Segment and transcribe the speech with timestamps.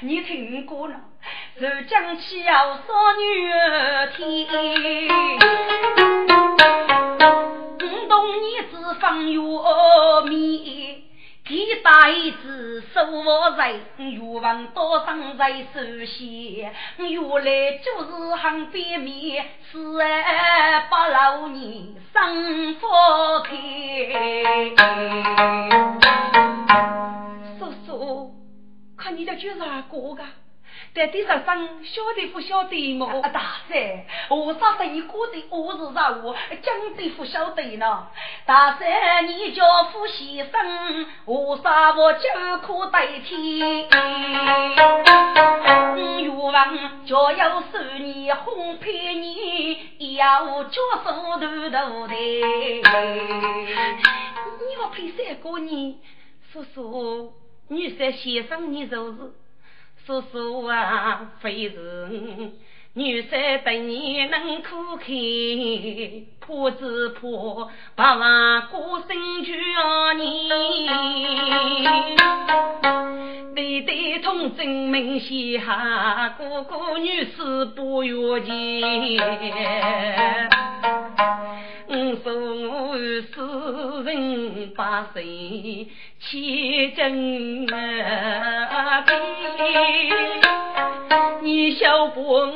[0.00, 0.94] 你听过了？
[1.60, 2.82] 受将妻要少
[3.18, 4.46] 女儿天，
[7.76, 9.40] 五冬年子方月
[10.28, 11.02] 面。
[11.48, 12.08] 一大
[12.42, 22.86] 子守我在，欲望多生在手心，原来就是很边面，是儿把老年生福
[23.44, 23.50] 开。
[29.16, 30.24] 你的就是哪个个？
[30.94, 33.06] 在地上生，晓得不晓得么？
[33.06, 38.08] 啊，大三，我啥生意过的，我是啥我讲的不晓得呢？
[38.46, 42.20] 大三，你叫夫先生，我啥我就
[42.62, 43.86] 可代替？
[46.22, 52.14] 欲望就要受你哄骗你，要叫手头头的。
[54.58, 55.98] 你要陪三个人，
[56.52, 57.32] 叔叔，
[57.68, 59.18] 女婿先生，你就是。
[60.04, 61.76] 叔叔啊，非是
[62.94, 65.06] 女婿等你能苦开，
[66.40, 67.20] 怕只怕
[67.94, 69.54] 把万过生绝
[70.16, 70.48] 你。
[73.54, 78.52] 对对同证明下，哥哥女婿不约见。
[81.94, 82.96] 我说我
[83.34, 85.86] 四人八岁，
[86.18, 89.04] 千金啊！
[91.42, 92.46] 你小不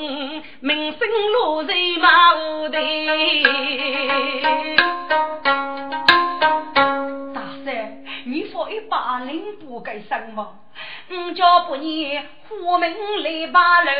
[0.61, 2.79] 名声落在马屋头。
[8.29, 10.59] 你说一把人不该生吗？
[11.09, 12.93] 我叫不你虎门
[13.23, 13.93] 来把楼，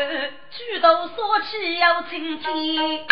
[0.51, 3.07] 举头说起要晴天。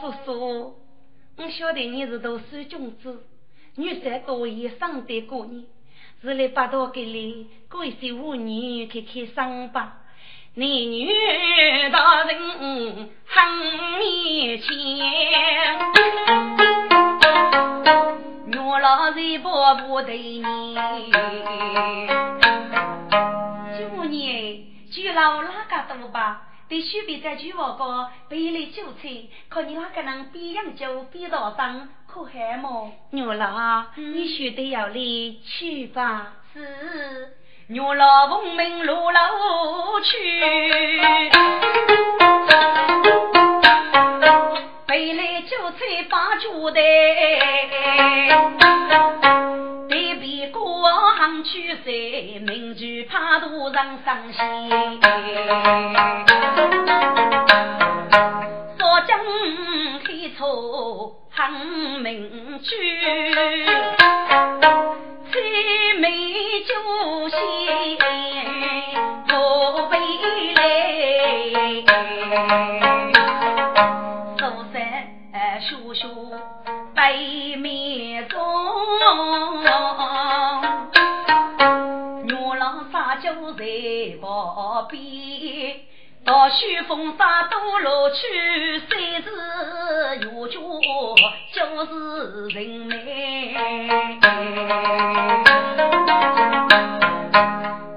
[0.00, 0.74] 叔叔，
[1.36, 3.22] 我晓得你是读书君子，
[3.76, 5.66] 女婿多也伤得过你，
[6.22, 9.98] 是来把刀给你过一些妇女开开伤疤。
[10.54, 11.06] 男女
[11.92, 13.46] 大人很
[13.98, 14.70] 面前，
[18.56, 20.74] 我老在婆婆对你，
[23.78, 26.42] 九年就老哪个多吧？
[26.68, 29.08] 必须别在酒窝高背来酒菜，
[29.48, 32.92] 可你那个人边饮酒边道声，可还么？
[33.10, 34.94] 娘老，你须得要来
[35.44, 36.28] 去吧。
[36.52, 37.34] 是，
[37.68, 39.20] 牛老奉命路老
[40.00, 40.40] 去，
[46.40, 46.80] 菜把酒带。
[51.20, 51.84] 上去山，
[52.46, 54.42] 民居怕途人伤心。
[58.78, 59.20] 说将
[60.02, 60.46] 开车
[61.30, 61.52] 很
[62.00, 62.68] 民居，
[65.30, 66.08] 最美
[66.66, 67.89] 酒席
[84.20, 85.80] 旁边，
[86.24, 89.28] 到雪峰山多路去，三是
[90.26, 90.58] 有脚
[91.52, 92.92] 就是人美。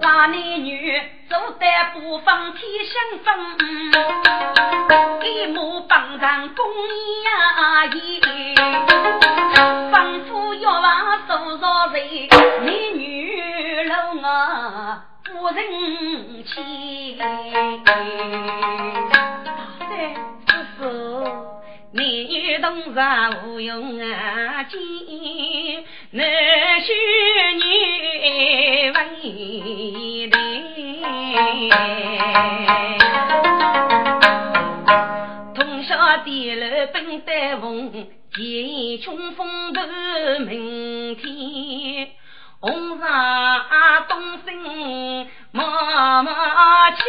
[0.02, 2.94] 那男女走得不放天香
[3.26, 3.32] 风，
[5.22, 5.58] 一马
[5.88, 6.66] 帮上公
[7.26, 8.22] 呀爷，
[9.92, 9.94] 吩
[10.26, 13.94] 咐要往多少人，男女楼
[14.26, 15.13] 啊。
[15.36, 17.26] 无人欺，大
[19.80, 19.90] 山
[20.48, 20.84] 叔叔，
[21.92, 23.02] 男女同上
[23.48, 24.64] 无用啊！
[24.64, 24.80] 见
[26.12, 26.24] 男
[26.82, 26.88] 婿
[27.56, 27.64] 女
[28.92, 30.34] 为难，
[35.56, 36.64] 通宵地楼
[36.94, 39.82] 奔得风，见穷风头
[40.46, 42.10] 明天。
[42.64, 47.04] 红纱东升妈妈去，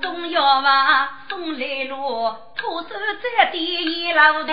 [0.00, 2.88] 中药房送来了，徒手
[3.38, 4.52] 摘的一老的。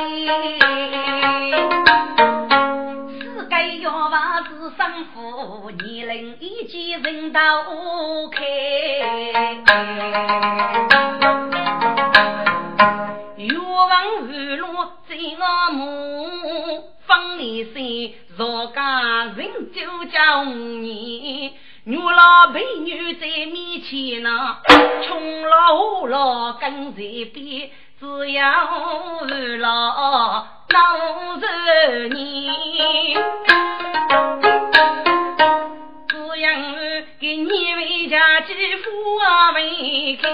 [3.24, 7.40] 四个药房是生父，年龄已经人都
[8.30, 8.44] 开。
[14.58, 14.68] 路
[15.08, 16.90] 在我母。
[17.06, 21.54] 方年岁，若家人就叫你。
[21.86, 24.60] 女老陪女在面前呐，
[25.06, 27.02] 穷老老跟在
[27.34, 27.70] 边，
[28.00, 31.46] 只要二老闹着
[32.10, 32.50] 你。
[36.08, 36.50] 只要
[37.20, 40.30] 给你为家几副啊为开。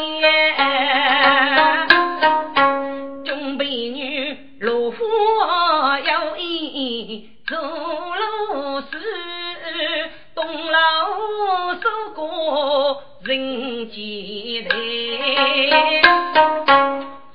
[13.21, 14.75] 人间来，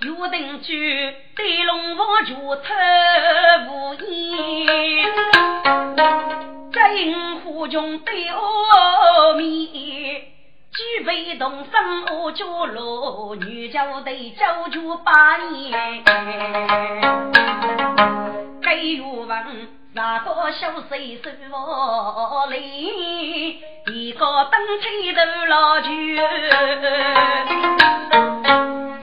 [0.00, 2.74] 有定居对龙王就偷
[3.68, 5.12] 无言，
[6.72, 10.33] 这银虎中对阿弥，
[10.74, 16.02] 举杯同声我酒落，女教对酒酒八年，
[18.60, 19.68] 该有问。
[19.92, 25.88] 那个小水手我来，一个灯吹头老酒，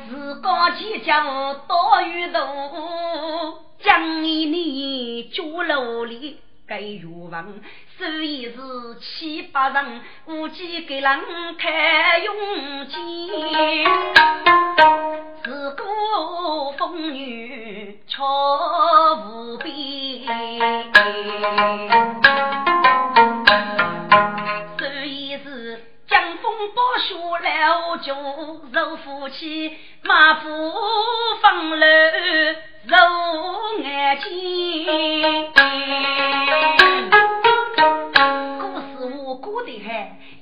[0.10, 1.24] 自个几家
[1.70, 6.38] 多鱼头，江一年酒楼里。
[6.72, 7.54] 该有房，
[7.98, 8.56] 所以是
[9.02, 11.20] 七八人，无几给人
[11.58, 12.98] 看用钱，
[15.44, 15.84] 自个
[16.78, 19.74] 风雨超无边。
[24.80, 27.16] 所以是江风暴雪
[27.50, 28.16] 了酒，
[28.72, 30.48] 肉夫妻马夫
[31.42, 31.86] 放楼
[32.86, 32.98] 揉
[33.84, 35.52] 眼睛。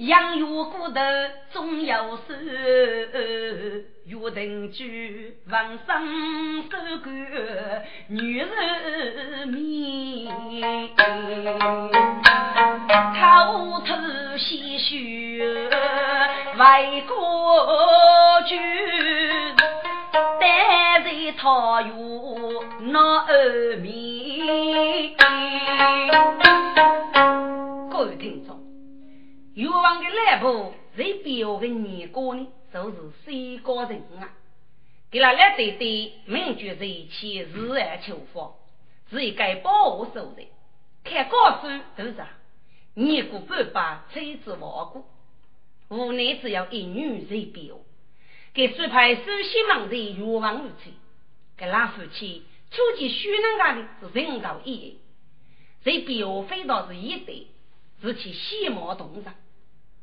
[0.10, 1.02] 养育骨头
[1.52, 2.34] 总要收。
[4.06, 6.72] 约定句，闻声手
[7.04, 7.14] 感
[8.08, 10.34] 女人面，
[13.14, 13.94] 偷偷
[14.40, 15.70] 细学
[16.58, 18.60] 为国君，
[20.40, 21.08] 待在
[21.38, 21.94] 桃园
[22.92, 25.13] 闹二面。
[27.92, 28.59] 各位听众，
[29.60, 32.48] 越王的来部在表的年过呢？
[32.74, 34.32] 就是三个人啊，
[35.12, 38.54] 给他来对对，民族在一起，自然求法，
[39.12, 40.48] 是一个保护手段。
[41.04, 42.16] 看高书都是
[42.94, 45.04] 年过半百，妻子亡故，
[45.89, 47.80] 无奈只要一女在表。
[48.54, 50.94] 给苏派首席忙在欲望无期，
[51.58, 55.00] 给那夫妻初级虚能干的是人道意义，
[55.84, 57.48] 在表非倒是一对，
[58.01, 59.25] 是其喜貌动人，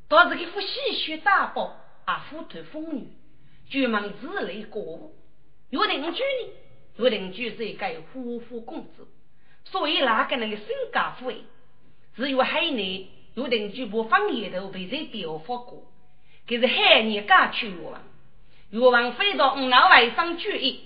[0.09, 1.77] 倒是一副戏谑大宝。
[2.07, 3.09] 啊，虎头风雨，
[3.69, 4.81] 专门之类过。
[4.81, 5.17] 物，
[5.71, 6.53] 有邻居呢，
[6.99, 9.09] 有邻居是一个夫妇公子，
[9.65, 11.43] 所以那个那个身家富贵，
[12.15, 15.91] 只有海内有邻居不放眼头被人表发过，
[16.47, 18.01] 可是海内家去越王，
[18.71, 20.85] 越王飞到五老外上举义，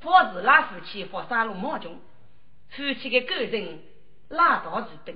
[0.00, 2.00] 防止拉夫妻发杀戮冒中，
[2.70, 3.78] 夫妻的个人
[4.30, 5.14] 拉倒之等，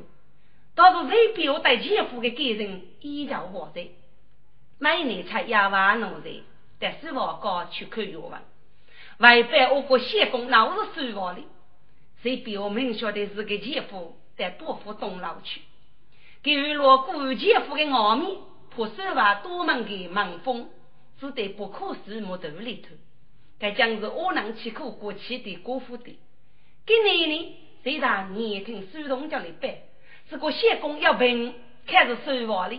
[0.74, 3.88] 倒是谁表带前夫的个人依照活在。
[4.78, 6.42] 每年才一万农人，
[6.78, 8.40] 但是我高去看药文，
[9.18, 11.42] 外边我国县公老是收房的，
[12.22, 15.60] 谁表明晓得是个姐夫在多福东老去，
[16.42, 18.38] 给予了顾姐夫的傲面，
[18.70, 20.70] 破手瓦多门的门风，
[21.20, 22.94] 只得不可思议头里头，
[23.58, 26.18] 该将是我能去苦过去的国父的。
[26.86, 29.74] 今年呢，虽然年听收东家的办，
[30.30, 31.54] 这个县公要问，
[31.88, 32.78] 开始收房的。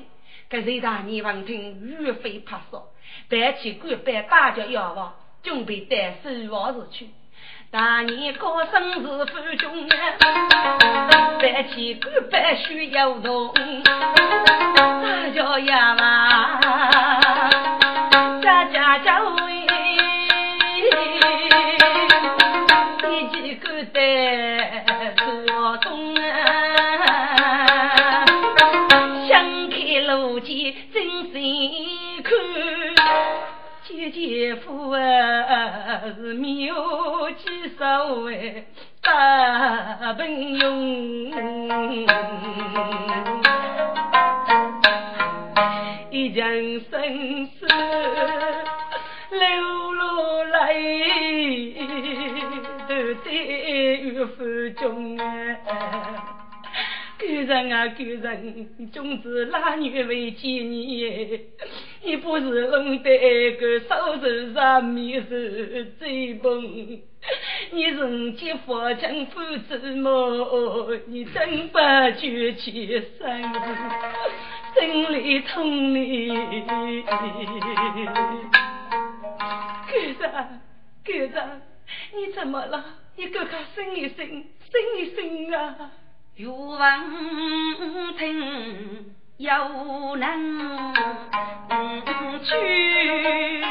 [0.50, 2.88] 这谁大年王听岳飞拍手，
[3.30, 7.10] 摆起官拜大家要房，准备带收房子去。
[7.70, 9.96] 大年过生日富中啊，
[11.42, 13.54] 摆起官拜需有同，
[13.84, 16.62] 大家要望，
[34.42, 36.74] 姐姐夫啊是妙
[37.38, 38.66] 计手哎，
[39.00, 41.30] 大本用，
[46.10, 46.44] 一将
[46.90, 47.68] 生死
[49.30, 50.74] 流落来，
[52.88, 54.44] 都在岳父
[54.80, 56.41] 中啊。
[57.22, 61.40] 狗人啊狗人，总之拉女为见你，
[62.04, 66.60] 你不是弄得个手手上面是最笨，
[67.72, 70.98] 你人间佛经夫子么？
[71.06, 71.78] 你真不
[72.20, 73.44] 觉其生，
[74.80, 76.30] 心里痛你。
[79.92, 80.60] 局长，
[81.06, 81.62] 局长，
[82.16, 82.84] 你怎么了？
[83.16, 84.46] 你赶快醒一醒，醒
[84.98, 85.92] 一醒啊！
[86.36, 90.94] 欲望听又能
[92.42, 93.62] 去，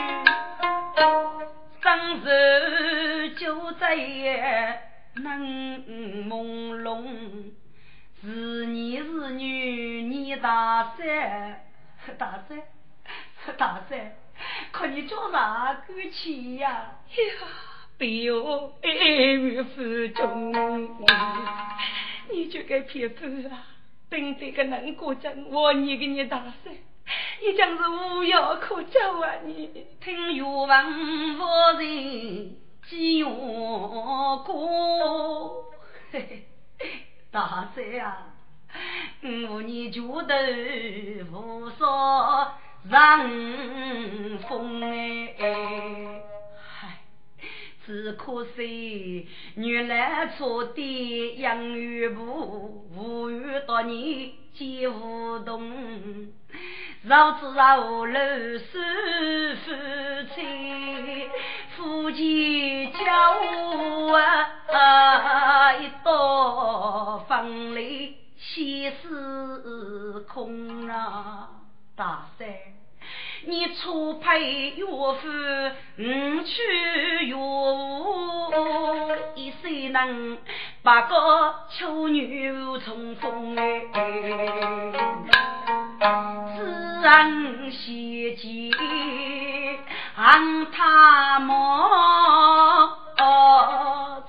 [1.82, 3.96] 生死就在
[5.16, 5.40] 能
[6.28, 7.50] 朦胧。
[8.22, 11.64] 是你是女，你大三，
[12.18, 12.62] 大三，
[13.56, 14.12] 大三，
[14.70, 16.68] 看你叫啥骨气呀？
[16.68, 17.48] 呀，
[17.96, 20.52] 别哟，爱与负重，
[22.32, 23.66] 你就该撇步啊！
[24.08, 29.34] 等这个难过症，我你给你打死，你将是无药可救啊！
[29.44, 30.92] 你听岳王
[31.36, 31.44] 夫
[31.78, 33.30] 人讲
[34.44, 35.64] 过，
[36.12, 36.46] 嘿
[36.78, 37.02] 嘿。
[37.30, 38.34] 大帅啊，
[39.48, 42.52] 我你觉得无所
[42.88, 43.28] 让
[44.48, 46.22] 风哎，
[47.90, 55.60] 只可惜原来错的养育部无遇到你皆无动。
[57.02, 59.72] 绕子绕楼是夫
[60.32, 61.28] 妻，
[61.76, 71.48] 夫妻家务啊，一到房里心事空啊，
[71.96, 72.46] 大三。
[73.46, 75.28] 你初配岳父，
[75.98, 76.02] 五
[76.44, 78.52] 娶岳母，
[79.34, 80.36] 一岁能
[80.82, 82.52] 八个丑女
[82.84, 83.80] 重逢哎，
[86.54, 88.70] 自然喜结
[90.16, 92.98] 安他么？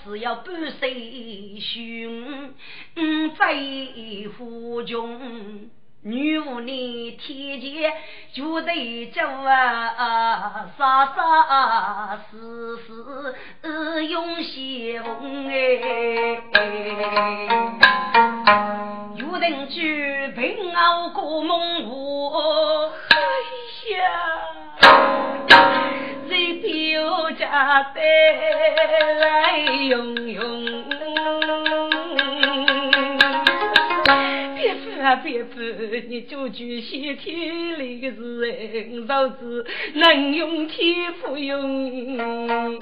[0.04, 2.54] 只要半岁兄，
[3.38, 3.54] 在
[4.38, 5.70] 府中。
[8.34, 13.36] 女巫你天前就得叫啊，杀杀死死
[14.06, 15.54] 用先锋哎，
[19.18, 22.32] 有人举平傲过梦湖，
[23.10, 23.18] 哎
[23.98, 24.00] 呀，
[26.30, 28.02] 谁表家带
[29.16, 30.81] 来用用。
[35.18, 35.60] 别夫，
[36.08, 39.66] 你就句先天里的是导致
[39.96, 42.80] 能用天赋用。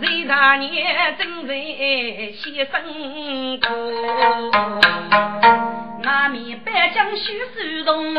[0.00, 1.54] 谁大年正在
[2.32, 2.82] 先生
[3.60, 3.68] 过，
[6.02, 8.14] 那面板将须手动，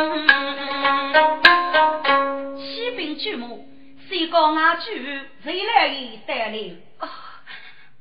[2.58, 3.68] 起兵举目，
[4.08, 5.22] 谁告俺去？
[5.44, 6.58] 谁来给带来？
[7.00, 7.10] 啊，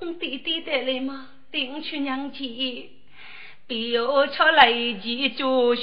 [0.00, 1.28] 我弟弟带来吗？
[1.50, 2.38] 带我去娘家。
[3.73, 5.83] 又出来几作书，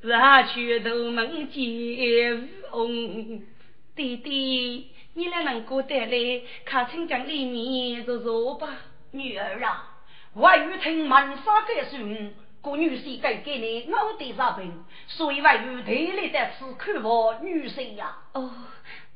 [0.00, 3.42] 热去头门见翁。
[3.94, 8.68] 弟弟，你来能够带来，看清江里面坐坐吧。
[9.12, 9.96] 女儿啊，
[10.34, 18.16] 外语听满沙该孙，个女婿该给你我的啥病，所以外语特来在此看我女婿呀。
[18.34, 18.50] 哦，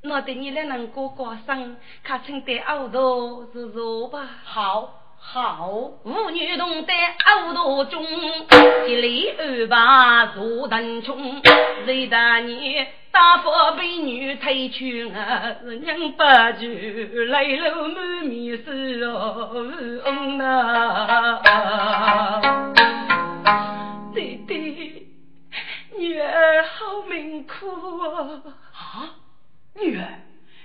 [0.02, 4.26] 那得你来能够挂上，看清在后头坐坐吧。
[4.44, 4.99] 好。
[5.22, 5.68] 好，
[6.02, 6.94] 妇女同在
[7.36, 8.02] 欧多中，
[8.88, 11.40] 一里二把坐等穷。
[11.86, 16.22] 谁大年大佛被女推去啊，娘不
[16.58, 19.52] 住泪流满面是哦，
[20.36, 21.40] 呐。
[24.12, 25.06] 弟弟，
[25.96, 27.68] 女儿好命苦
[28.00, 28.42] 啊！
[28.72, 29.14] 啊，
[29.74, 30.02] 女儿，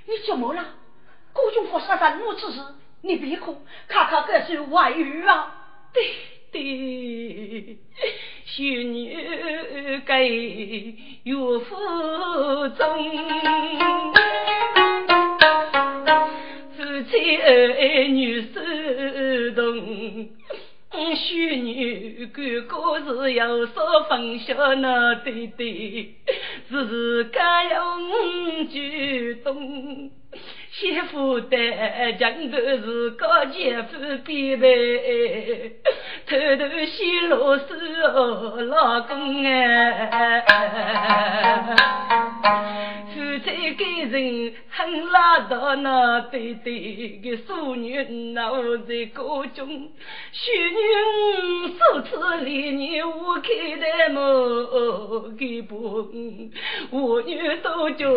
[0.07, 0.63] 你怎么了？
[1.33, 2.59] 国中发生什么此事？
[3.01, 5.53] 你别哭，看看这是外遇啊！
[5.93, 6.03] 对
[6.51, 7.77] 对，
[8.45, 12.79] 修女给岳父中，
[16.75, 20.29] 夫妻儿女私同。
[21.15, 26.15] 修女哥哥是有所分晓呢，对对，
[26.69, 27.97] 自家要
[28.71, 30.09] 举动。
[30.77, 31.57] 媳妇的
[32.19, 35.71] 讲的是高姐夫必备，
[36.27, 40.43] 偷偷泄露是哦，老公哎，
[43.35, 49.91] 夫才给人很拉到那对对的淑女，那我在高中，
[50.31, 56.09] 许女首次离你我开的门给不，
[56.91, 58.07] 我女都叫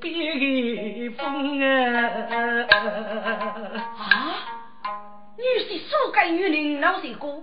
[0.00, 1.66] 别个风啊！
[3.98, 4.36] 啊，
[5.38, 7.42] 女婿说给女人老谁过？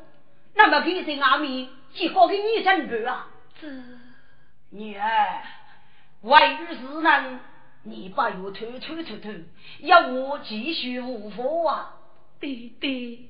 [0.55, 3.27] 那么给在外面结果给你怎办啊？
[3.59, 3.67] 这
[4.69, 5.07] 女儿。
[6.27, 7.39] 为遇事难，
[7.83, 9.45] 你不要推推推推，
[9.79, 11.95] 要我继续无法啊！
[12.41, 13.29] 对对，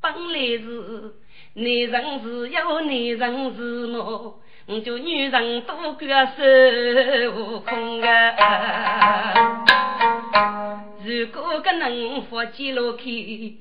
[0.00, 1.12] 本来是
[1.52, 4.40] 男人是有男人是么？
[4.66, 9.64] 我就女人多个孙悟空啊！
[11.04, 13.02] 如果个能发记录去，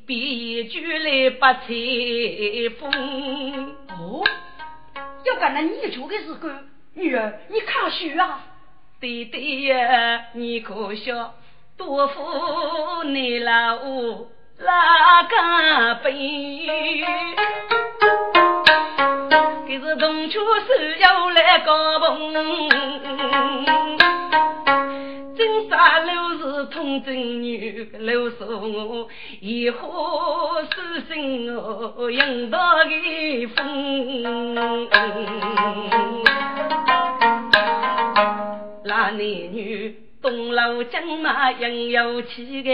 [0.05, 3.75] 比一句来不吹风。
[3.89, 4.23] 哦，
[5.25, 8.45] 要不那你做的是个女儿，你看书啊！
[8.99, 11.33] 弟弟呀，你可笑，
[11.77, 12.21] 多负
[13.05, 13.77] 你老
[14.57, 17.05] 哪个背？
[19.65, 22.33] 可是同处是要来高棚，
[25.37, 29.07] 真杀六是通贞女，六说我
[29.39, 34.89] 以后私心我引到个风。
[39.09, 42.69] 男女东楼江马应有气个，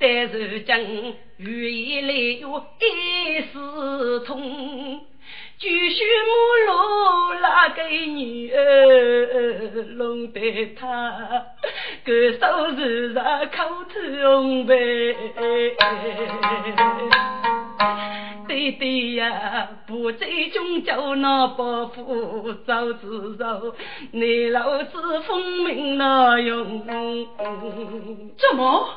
[0.00, 0.80] 但是讲
[1.36, 5.00] 语言里有一丝痛，
[5.58, 6.32] 就须母
[6.66, 11.44] 罗那个女儿弄得他
[12.04, 14.74] 个手是在口吐红白。
[18.54, 23.60] 对对呀，不在中叫那伯父早知道，
[24.12, 26.86] 你老子风名那用？
[28.38, 28.88] 怎么？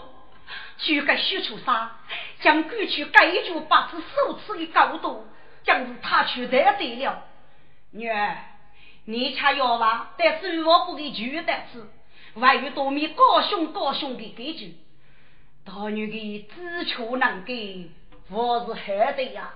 [0.77, 1.97] 去该许出啥？
[2.39, 5.25] 将过去该就八次首次的高度，
[5.63, 7.23] 将是他去得对了。
[7.89, 8.37] 女儿，
[9.05, 11.83] 你吃药吧，但是我不给举得吃，
[12.35, 14.75] 万一多米高雄高雄的给举，
[15.65, 17.53] 大女的知错能改。
[18.29, 19.53] 我是害的呀，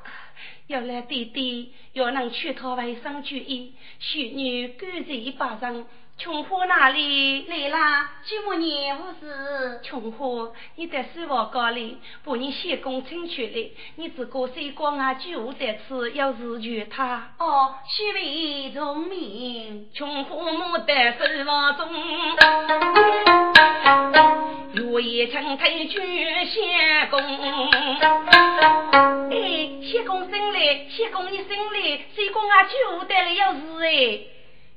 [0.67, 5.85] 要来弟弟，要能劝他为生主义，许女干脆把人。
[6.17, 8.11] 琼花哪里来啦？
[8.23, 9.79] 寂寞年无事。
[9.81, 13.69] 琼花，你在书房高里，把你写工请出来。
[13.95, 17.33] 你自个水果啊，就在此，要是求他。
[17.39, 19.89] 哦，虚伪聪明。
[19.95, 21.89] 琼花莫在书房中，
[24.75, 25.99] 月夜长推去
[26.45, 27.19] 写工。
[29.31, 34.19] 哎，写工生来，写工你生来，水果啊，就在了，要是哎。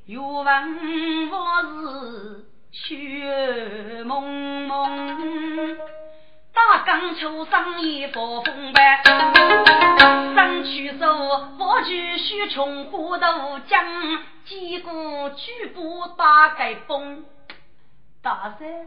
[0.06, 4.22] 欲问我是雪蒙
[4.66, 5.78] 蒙，
[6.52, 9.02] 大江秋生一佛风白，
[10.34, 11.06] 三曲手
[11.58, 13.82] 我举须穷花头将，
[14.44, 17.24] 几个举步大概崩。
[18.22, 18.86] 大山，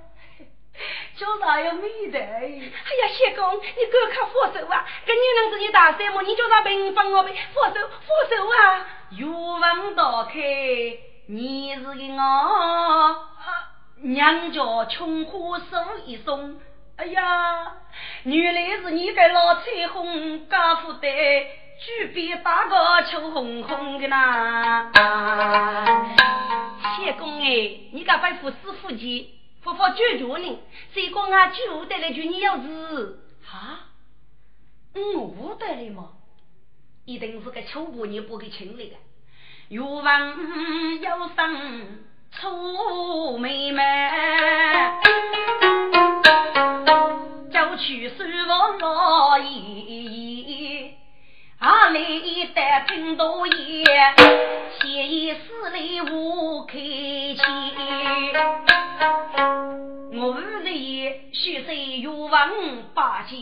[1.15, 2.19] 叫啥有美的？
[2.19, 4.85] 哎呀，谢公，你赶快放手啊！
[5.03, 6.21] 跟女人是你大山么？
[6.21, 7.35] 你叫他平分我呗？
[7.55, 8.85] 放手，放手啊！
[9.09, 11.06] 欲问打开。
[11.29, 13.27] 你是给我
[13.97, 16.55] 娘家穷花送一松，
[16.95, 17.73] 哎呀，
[18.23, 21.01] 原来是你个老彩虹家父的，
[21.81, 24.89] 举杯打个秋红红的呐。
[26.95, 29.27] 谢公哎，你个拜父师傅去，
[29.61, 30.57] 佛佛救救人，
[30.93, 33.19] 谁讲啊救得来就你要是
[33.51, 33.89] 啊？
[34.95, 36.13] 我得来吗？
[37.03, 38.95] 一定是个秋婆娘不给请来的。
[39.69, 41.99] 欲问有生
[42.31, 43.83] 出妹妹，
[47.51, 48.15] 就去书
[48.47, 50.93] 房老爷，
[51.59, 54.15] 阿里得听多言，
[54.79, 57.41] 写意诗里无客气。
[60.13, 63.35] 我屋里须在欲问八戒，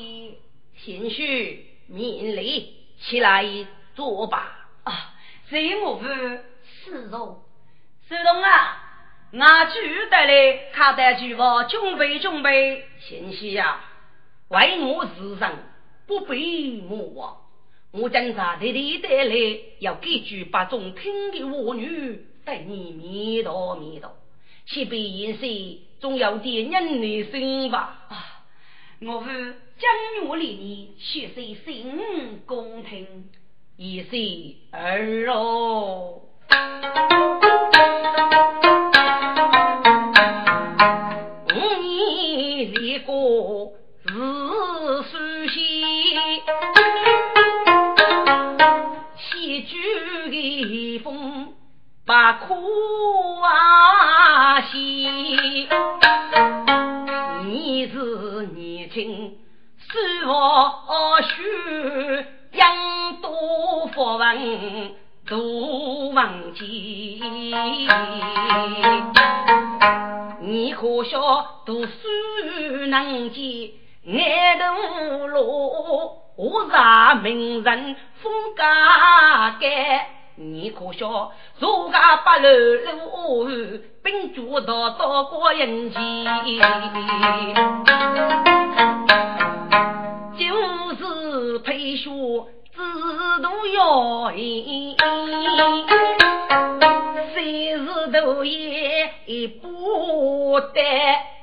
[0.76, 3.46] 贤婿免礼，起来
[3.94, 4.48] 坐吧。
[4.86, 5.12] 啊。
[5.48, 6.06] 在我府
[6.64, 7.44] 侍从，
[8.10, 8.84] 侍从啊，
[9.32, 12.84] 俺举得来，看得举我准备准备。
[13.00, 13.80] 贤婿呀，
[14.48, 15.54] 为我自上
[16.08, 17.38] 不必莫忘。
[17.92, 19.36] 我将啥弟弟带来，
[19.80, 24.16] 要给举把中听的我女带你面道面道，
[24.66, 25.48] 且别言说，
[26.00, 28.08] 总有点人的心吧。
[28.10, 28.44] 啊，
[29.02, 33.30] 我府将我离你，学习心公听。
[33.78, 36.22] 一岁儿哦，
[42.74, 43.74] 立过
[44.06, 44.14] 日
[45.04, 45.60] 书写，
[49.18, 49.78] 戏剧
[50.30, 51.54] 的风
[52.06, 52.56] 把苦
[53.42, 54.78] 啊写，
[57.44, 59.38] 你是年轻，
[59.78, 61.44] 是我许
[62.16, 62.35] 养
[63.96, 64.92] 多福文。
[65.28, 67.20] 都忘记，
[70.42, 71.18] 你可笑
[71.66, 71.92] 读书
[72.90, 73.74] 能记，
[74.06, 75.42] 爱读路，
[76.36, 78.62] 我是名人风格
[79.60, 80.10] 改。
[80.36, 83.48] 你可笑坐家八楼楼，
[84.04, 86.00] 并主道到过人间，
[90.38, 90.46] 就
[90.94, 92.12] 是配学。
[92.76, 92.82] 自
[93.42, 94.98] 度要赢，
[97.34, 100.82] 谁是都也不得。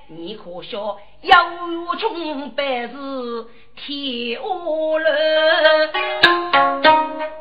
[0.09, 1.35] 你可笑，有
[1.99, 4.43] 穷百事天下
[4.99, 5.07] 乱。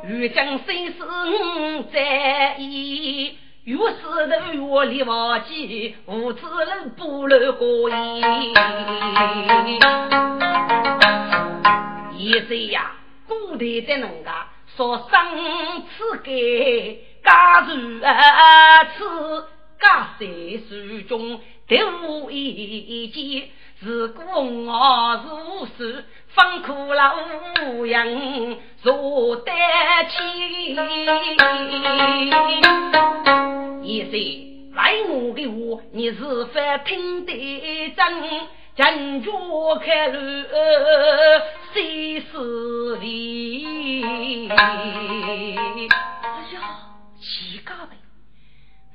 [0.08, 8.24] 欲将生死在意，越是头越离忘记，无知人不漏过意。
[12.18, 12.92] 一岁呀！
[13.32, 19.46] 古代的人家说生此给家如儿此
[19.80, 20.26] 家在
[20.68, 23.48] 书中都一件，
[23.80, 27.16] 如果我如是放苦劳
[27.68, 29.52] 无用坐得
[30.10, 30.76] 起，
[33.84, 34.14] 一岁
[34.74, 36.54] 来我的话，你是否
[36.86, 38.06] 听得真？
[38.76, 39.32] 人家
[39.80, 40.20] 开路，
[41.74, 44.48] 谁是理？
[44.50, 44.56] 哎
[46.54, 47.98] 呀，奇怪呗！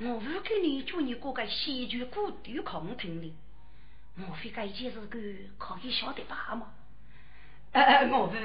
[0.00, 3.34] 我不给你叫你过个戏剧古对抗听的，
[4.14, 5.18] 莫非这件事个
[5.58, 6.68] 可以晓得吧吗？
[7.72, 8.36] 呃，我不，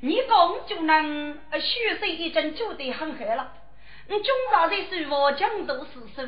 [0.00, 3.52] 你讲就能学习一阵就得很好了。
[4.08, 6.22] 你中朝的书法讲都是书，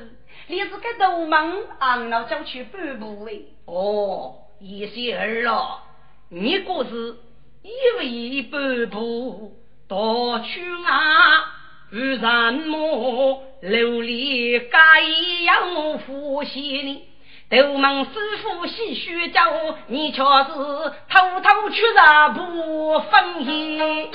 [0.49, 3.35] 你是个大门昂了就去半步哎。
[3.67, 5.83] 哦，一些儿了，
[6.29, 7.17] 你可是
[7.63, 9.53] 一位半步
[9.89, 11.55] 到去啊，
[11.93, 15.01] 与人么流离该
[15.45, 17.05] 样呼吸呢？
[17.49, 18.11] 斗门师
[18.43, 19.41] 傅细须教，
[19.87, 24.11] 你却是偷偷去了不分言。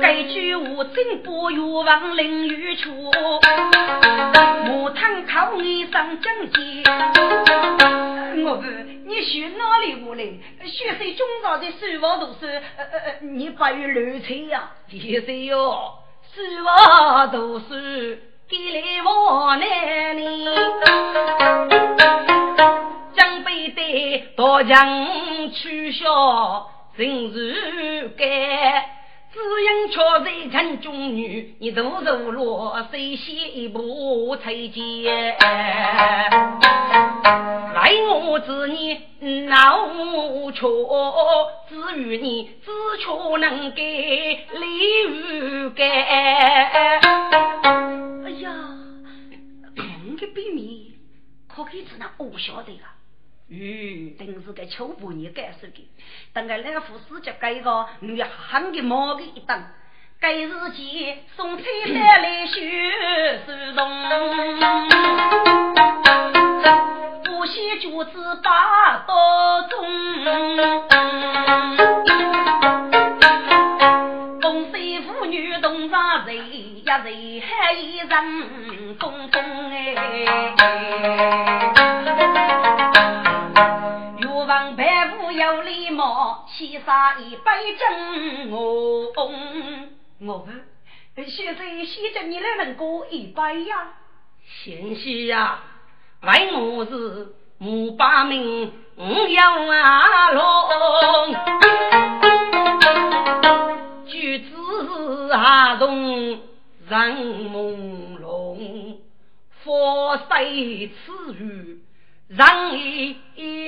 [0.00, 2.90] 该句话真不愿往淋雨处，
[4.64, 6.84] 木汤靠你上讲解。
[8.44, 10.22] 我问你学哪里过来？
[10.64, 12.46] 学谁中朝的书法读书？
[12.46, 14.70] 呃呃呃，你不要乱猜呀！
[14.88, 15.94] 学谁哟？
[16.34, 17.64] 书法读书。
[18.48, 20.46] 给来我那里，
[23.16, 28.95] 江北的刀枪取消，真是该。
[29.36, 35.36] 只因却在看中女，你都走路，谁先一步才见？
[37.74, 38.98] 来我知你
[39.42, 39.90] 闹
[40.52, 42.70] 错，至于你只
[43.04, 43.82] 求能给
[44.54, 45.84] 礼遇给。
[45.84, 47.00] 哎
[48.40, 48.50] 呀，
[50.18, 50.94] 这个秘密
[51.46, 52.88] 可给只能我晓得了。
[53.48, 55.88] 嗯，定是个秋半年该收的。
[56.32, 59.64] 等个两副四脚改个，你要狠的毛个一等。
[60.18, 63.86] 该日间送菜单来学手动，
[67.22, 69.76] 不惜脚子把刀中。
[74.40, 79.45] 风水妇女动上人，一人还一人风风
[86.84, 87.42] 杀一杯
[87.78, 89.12] 真我。
[90.18, 90.48] 我，
[91.26, 93.94] 现在先着你来能过一杯呀？
[94.44, 95.60] 贤妻呀，
[96.22, 98.72] 为我是五百名
[99.30, 101.34] 杨啊龙，
[104.06, 106.40] 举子阿童
[106.88, 107.16] 人
[107.50, 108.96] 朦胧，
[109.64, 111.82] 佛谁赐予？
[112.28, 113.16] 让一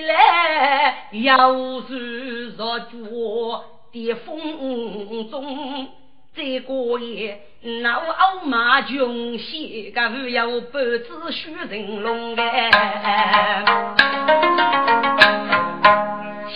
[0.02, 5.86] 来要是若着的风中，
[6.34, 13.64] 这个夜那傲马穷西，个不要半子许人龙哎，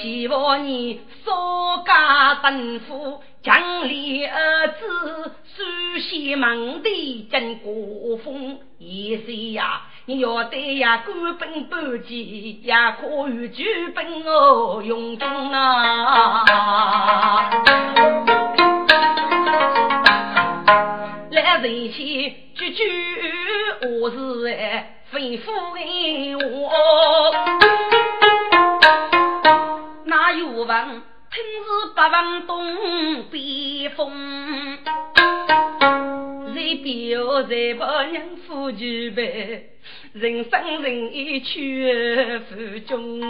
[0.02, 9.82] 希望你少加吩咐，将里儿子书写门第真国风，一岁呀。
[10.04, 17.48] 你要得呀，官本不济，也可与举本哦用中啊。
[21.30, 22.82] 来人去，句句
[24.00, 26.68] 我是哎，吩咐给我，
[30.06, 31.02] 哪有问？
[31.32, 34.78] 听是八方东北风。
[36.82, 39.70] 表在把人夫举杯，
[40.12, 43.20] 人生人意却负中。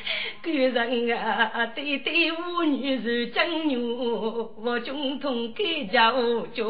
[0.42, 6.64] 古人啊，对对妇女是真牛，我中通给家务家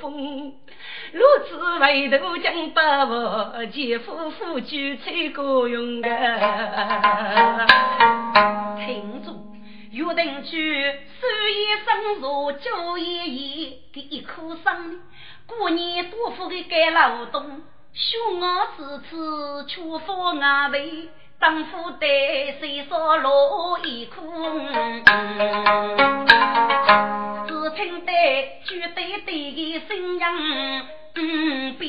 [0.00, 0.52] 风。
[1.12, 6.08] 如此回头将把我姐夫夫妻吹过用的，
[8.84, 9.40] 听住。
[9.92, 15.00] 约定句，手一生如酒一夜，给一颗生
[15.46, 21.08] 过年多福的该劳动，兄我此次却发外围，
[21.38, 22.06] 当夫得
[22.58, 24.22] 谁说落一颗？
[27.46, 28.12] 只听得
[28.64, 30.20] 绝对对的声音，
[31.16, 31.86] 嗯，别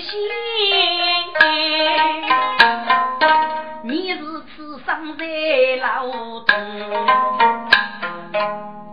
[0.00, 0.10] 心。
[3.84, 4.20] 你是
[4.54, 5.24] 此生在
[5.76, 6.06] 劳
[6.40, 6.46] 动，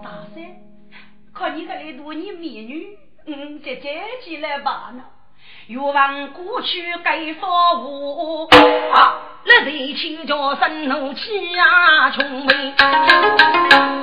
[0.01, 0.35] 大山，
[1.33, 5.03] 看你个来多你美女，嗯，姐姐起来吧呢。
[5.67, 8.47] 欲望过去该发物
[8.93, 12.75] 啊，那人气叫生怒气呀，穷妹。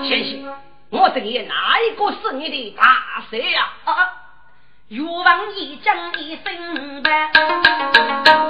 [0.02, 0.52] 先生，
[0.90, 3.68] 我这里哪一个是你的大帅呀？
[3.84, 4.21] 啊！
[4.92, 7.30] 欲望一将一身白，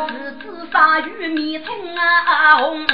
[0.08, 2.84] 日子杀鱼米葱啊红，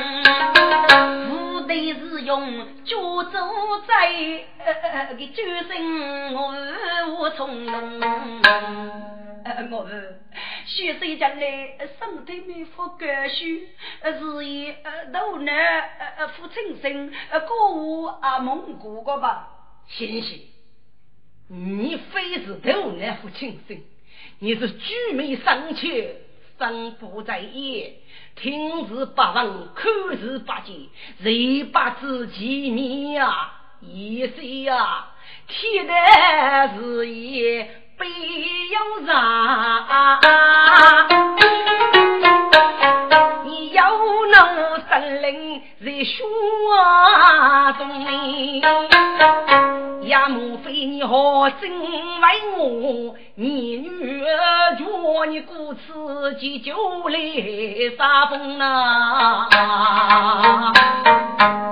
[1.30, 3.38] 部队是用脚走
[3.86, 4.12] 在，
[5.14, 6.52] 个救生我
[7.08, 8.00] 无从容。
[9.70, 9.86] 我
[10.66, 13.46] 学生将来身体没法感受，
[14.12, 14.74] 是以
[15.10, 15.54] 都能
[16.36, 17.10] 父亲生，
[17.48, 19.48] 过我啊蒙古个吧，
[19.86, 20.38] 行行。
[21.50, 23.78] 你非是头难父亲生，
[24.38, 26.16] 你是举眉上切，
[26.58, 27.92] 生不在眼，
[28.36, 30.76] 听之八闻，看之八见，
[31.22, 33.52] 谁把自己命呀？
[33.80, 35.06] 一岁呀，
[35.46, 35.94] 天的
[36.78, 39.16] 日夜悲忧伤，
[43.46, 43.82] 你有
[44.26, 46.26] 能神灵在胸
[47.78, 47.80] 中。
[50.08, 56.74] 呀，莫非你好心为我，你女儿叫你故此急救
[57.08, 57.18] 来
[57.98, 59.46] 杀风呐？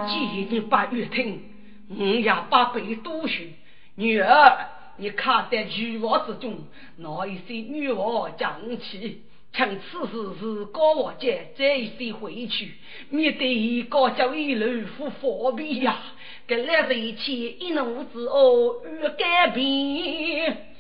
[0.07, 1.42] 今日八月听，
[1.88, 3.55] 我呀八辈多学，
[3.94, 4.59] 女儿
[4.98, 6.59] 你看在渔网之中，
[6.96, 9.22] 哪一些女王将起？
[9.52, 12.74] 趁此时是高我节，这一些回去，
[13.09, 15.98] 免得高叫一路不方便呀。
[16.46, 20.74] 跟来一起一怒之后欲改变，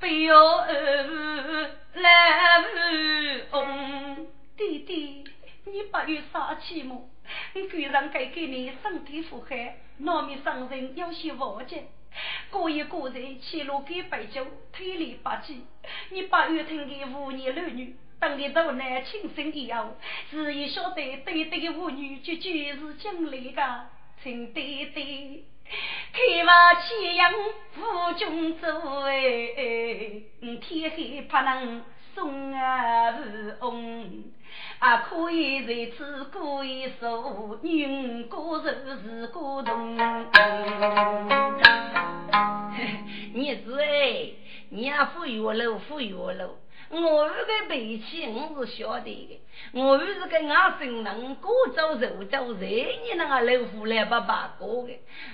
[0.00, 0.64] 不要
[1.94, 2.64] 来
[3.52, 5.24] 问弟弟，
[5.64, 6.98] 你不要生气嘛？
[7.54, 9.54] 你居然该给你身体负荷，
[9.98, 11.76] 难免伤人有些忘记。
[12.50, 14.44] 过一个人去路给白酒，
[14.76, 15.64] 体力不济，
[16.10, 19.96] 你把有听的五年儿女，等你到来亲生以后，
[20.30, 23.86] 自然晓得对对的妇女绝对是将来的。
[24.22, 25.40] 请爹爹
[26.12, 27.32] 开瓦起阳
[27.72, 29.12] 扶君走哎，
[30.60, 31.82] 天黑不能
[32.14, 34.22] 送啊是翁，
[34.78, 38.68] 啊可以在此过一宿，女歌手
[39.02, 39.96] 是歌童。
[43.34, 44.30] 你是哎，
[44.68, 46.54] 你也富裕了，富裕了。
[46.92, 49.40] 我是个脾气，我是晓得的。
[49.72, 54.92] 我是个外省人，过早受早在你那个老虎来把把过的。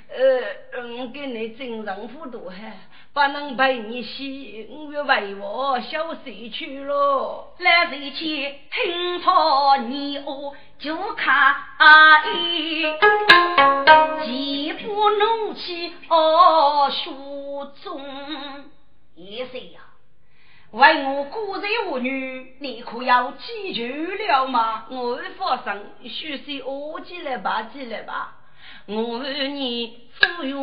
[0.09, 2.55] 呃，我给你精神辅导哈，
[3.13, 7.53] 不能陪你洗，我要为我小睡去了。
[7.59, 12.85] 来睡去听错你哦，就看阿姨，
[14.25, 18.01] 几步怒气哦，书中
[19.17, 19.81] 一岁呀。
[20.71, 23.83] 为我孤人无女，你可要记住
[24.27, 24.85] 了吗？
[24.91, 28.35] 我发生，许是我起来吧，起来吧。
[28.87, 30.55] 我与你赴约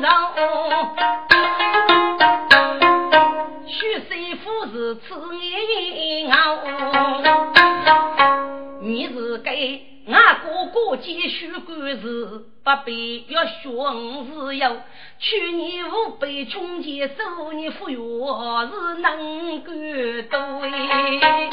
[0.00, 0.32] 上，
[3.66, 6.62] 许是夫是此年好。
[8.80, 14.76] 你是给俺哥哥继续管事，不必要学五是有。
[15.18, 19.72] 去年五百穷钱收你富裕是能够
[20.30, 21.48] 多哎，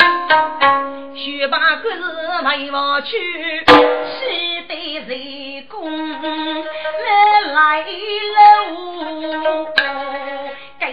[1.16, 1.98] 学把个是
[2.44, 3.18] 没忘去，
[3.66, 6.22] 西得人工
[7.54, 7.86] 来来
[8.36, 9.74] 喽。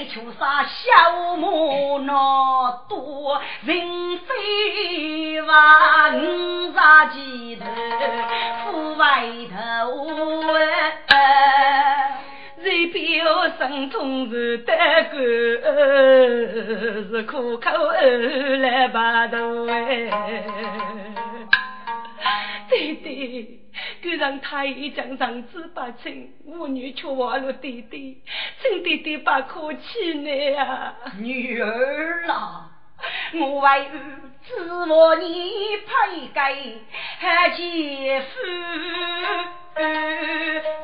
[0.00, 2.12] 该求啥小木那
[2.88, 3.76] 多，人
[4.20, 7.66] 非话五杀几头，
[8.64, 9.58] 富外头
[11.08, 12.18] 哎，
[12.56, 14.72] 人表生痛是得
[15.10, 15.18] 过，
[17.10, 17.70] 是苦口
[18.62, 20.10] 来把头哎，
[22.68, 23.56] 对对。
[24.02, 28.20] 就让太将长子把亲，我女却忘了弟弟，
[28.60, 30.96] 请弟弟把可气馁啊！
[31.18, 32.68] 女儿啦，
[33.40, 33.90] 我为
[34.46, 36.38] 指望你配给
[37.20, 38.26] 何姐夫。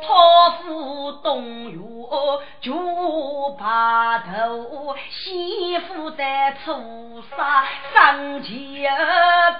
[0.01, 1.79] 托付东岳
[2.63, 2.73] 就
[3.59, 8.97] 把头，媳妇在出杀，上前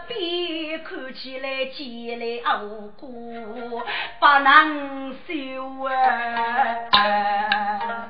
[0.07, 2.61] 边看起来见来傲
[2.99, 3.83] 骨，
[4.21, 5.35] 不能休
[6.93, 8.09] 啊！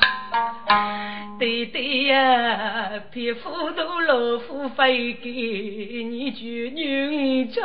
[1.38, 6.44] 对对呀，皮肤都老夫非给你就
[6.74, 7.60] 女家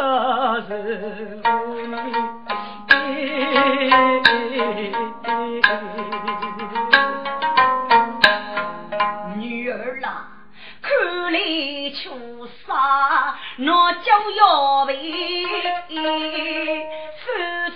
[0.67, 1.41] 人。
[9.37, 10.27] 女儿啦，
[10.81, 11.39] 看来
[11.91, 14.93] 出杀，那叫要为
[17.17, 17.23] 夫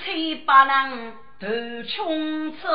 [0.03, 1.47] 妻不能斗
[1.87, 2.67] 穷走。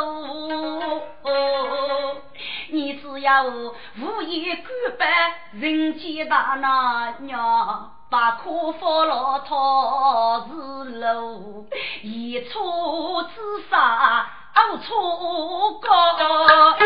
[3.20, 5.06] 你只要无言干白，
[5.52, 7.90] 人间大难娘。
[8.08, 10.54] 把苦福老套是
[10.98, 11.68] 路，
[12.02, 16.76] 一错自杀，二错高，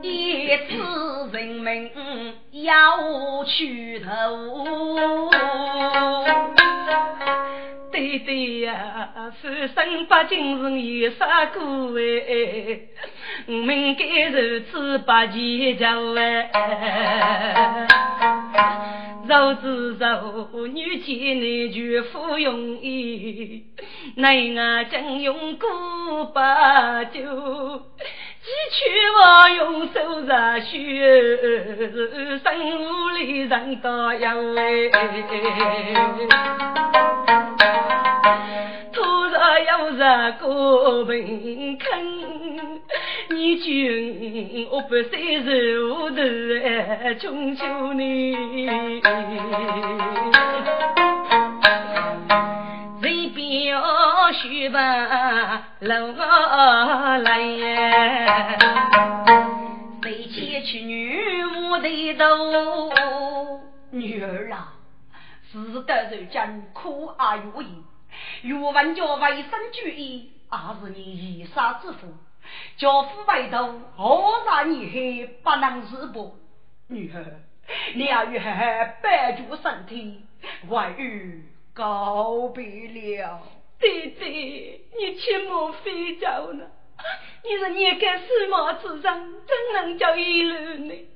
[0.00, 1.92] 一次人命
[2.64, 5.30] 要去头。
[7.98, 9.10] 对对呀，
[9.74, 11.60] 三生八金人有啥过
[11.98, 12.78] 哎？
[13.48, 17.88] 我们该如此把计较哎。
[19.26, 23.64] 肉之肉，女见男就服容易，
[24.14, 27.82] 男儿将用过把酒，
[28.48, 28.80] 几曲
[29.14, 30.72] 我用手热血，
[32.38, 32.46] 生
[32.78, 34.88] 活里人多有哎。
[38.90, 42.80] 突然有热个盆坑。
[43.30, 46.22] 你君我不谁柔的
[46.64, 48.34] 哎，穷求你，
[53.00, 54.80] 人表须把
[55.80, 56.12] 楼
[57.18, 58.58] 来呀，
[60.02, 63.60] 谁前去女我的头，
[63.92, 64.74] 女儿啊，
[65.52, 67.84] 是得人间苦而有益，
[68.42, 72.08] 若问叫卫生主义，还是你一杀之福。
[72.78, 76.32] 教父外头，何让你还不能自拔？
[76.88, 77.24] 女儿，
[77.94, 80.24] 你要与孩保住身体，
[80.68, 81.44] 外遇
[81.78, 83.40] 告别了。
[83.78, 86.72] 弟弟，你切莫飞走了。
[87.44, 91.08] 你是你干世贸之上，怎能叫一路呢？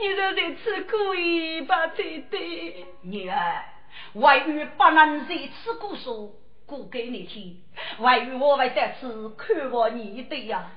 [0.00, 2.86] 你若在此故意把弟弟。
[3.02, 3.62] 女儿，
[4.14, 6.32] 外遇不能在此过说。
[6.64, 7.62] 过给你听，
[7.98, 10.70] 外遇我会在此看望你的呀。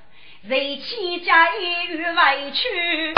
[0.43, 3.13] 人妻家一遇委屈，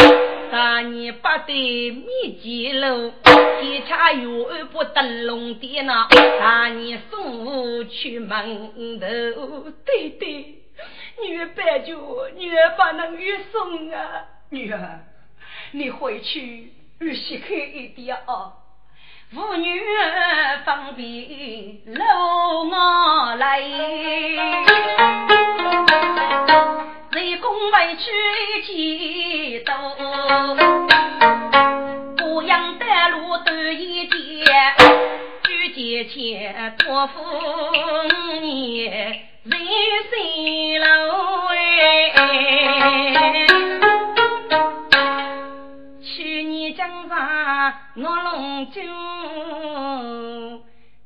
[0.51, 6.05] 大年不得米几路，天差月不得龙殿呐。
[6.11, 10.55] 大年送我去门头，对对，
[11.25, 14.25] 女儿白酒，女儿不能越送啊。
[14.49, 14.99] 女儿，
[15.71, 18.51] 你回去越细看一点啊。
[19.33, 19.81] 妇女
[20.65, 23.61] 方便搂我来，
[27.15, 28.09] 人工委屈
[28.63, 29.73] 几多，
[32.17, 34.17] 不养的路短一点，
[35.43, 37.13] 举节前托付
[38.41, 39.51] 你人生
[40.79, 41.13] 路
[41.49, 41.55] 哎。
[46.01, 48.83] 去年江上我龙井，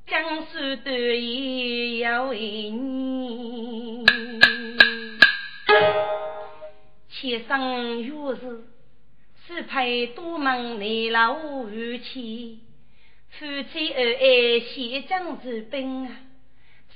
[0.08, 2.38] 江水短也要为
[2.70, 4.07] 你。
[7.20, 8.64] 前生若是
[9.48, 12.60] 是配多门内老夫妻，
[13.32, 16.20] 夫妻恩爱写江之兵啊，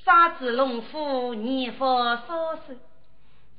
[0.05, 2.75] 杀子龙虎年发少手，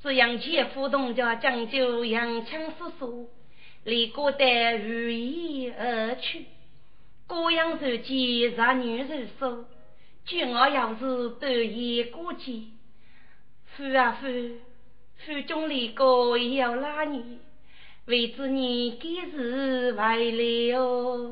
[0.01, 3.29] 只杨前夫同家讲究洋枪叔叔，
[3.83, 6.45] 离过得如意而去。
[7.27, 9.65] 过阳手机让女人手，
[10.23, 12.61] 君我要是得意过节，
[13.65, 14.27] 夫啊夫，
[15.25, 17.39] 夫中里个要拉你，
[18.07, 21.31] 为子你今日回来哦。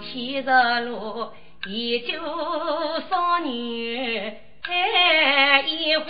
[0.00, 0.50] 七十
[0.86, 1.28] 路
[1.68, 2.14] 也就
[3.10, 4.32] 少女
[5.66, 6.04] 一户，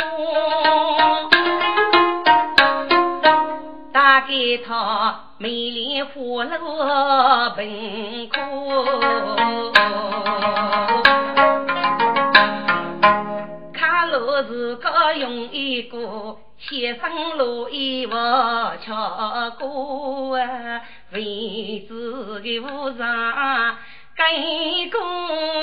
[3.93, 8.39] 打给他美丽花落盆哭，
[14.13, 16.37] 路自个用一个。
[16.59, 20.81] 先生路一我瞧过啊，
[21.13, 23.77] 为子的无上
[24.15, 25.01] 跟过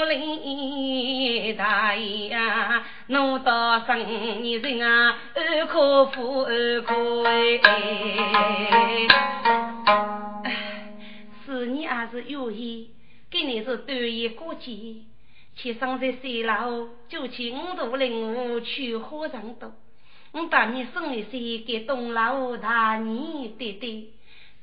[0.05, 3.97] 来大爷呀，弄到生
[4.43, 4.81] 年人。
[4.81, 7.61] 啊，二可夫二可哎，
[11.45, 12.89] 是你还是有意，
[13.31, 14.95] 给你是短一过节，
[15.61, 19.73] 天生在西楼，就去五度林屋去火上多。
[20.31, 24.07] 我把你送一些给东老大你对对，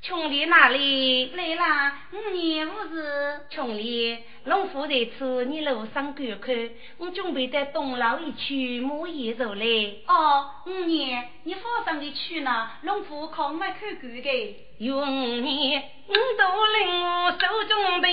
[0.07, 1.93] 穷里哪里来啦？
[2.13, 6.55] 五年五日，穷里农夫在此，你路上观看，
[6.99, 9.65] 我准备在东老一去买一肉来。
[10.07, 14.57] 哦，五年，你放心的去呢，农夫可没看管的。
[14.79, 18.09] 有五年，我都领我手中备，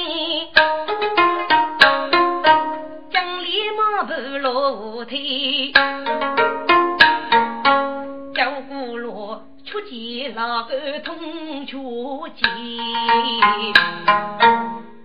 [3.12, 5.72] 江里马步落梯。
[9.74, 10.70] 出见老狗
[11.04, 12.48] 通出见，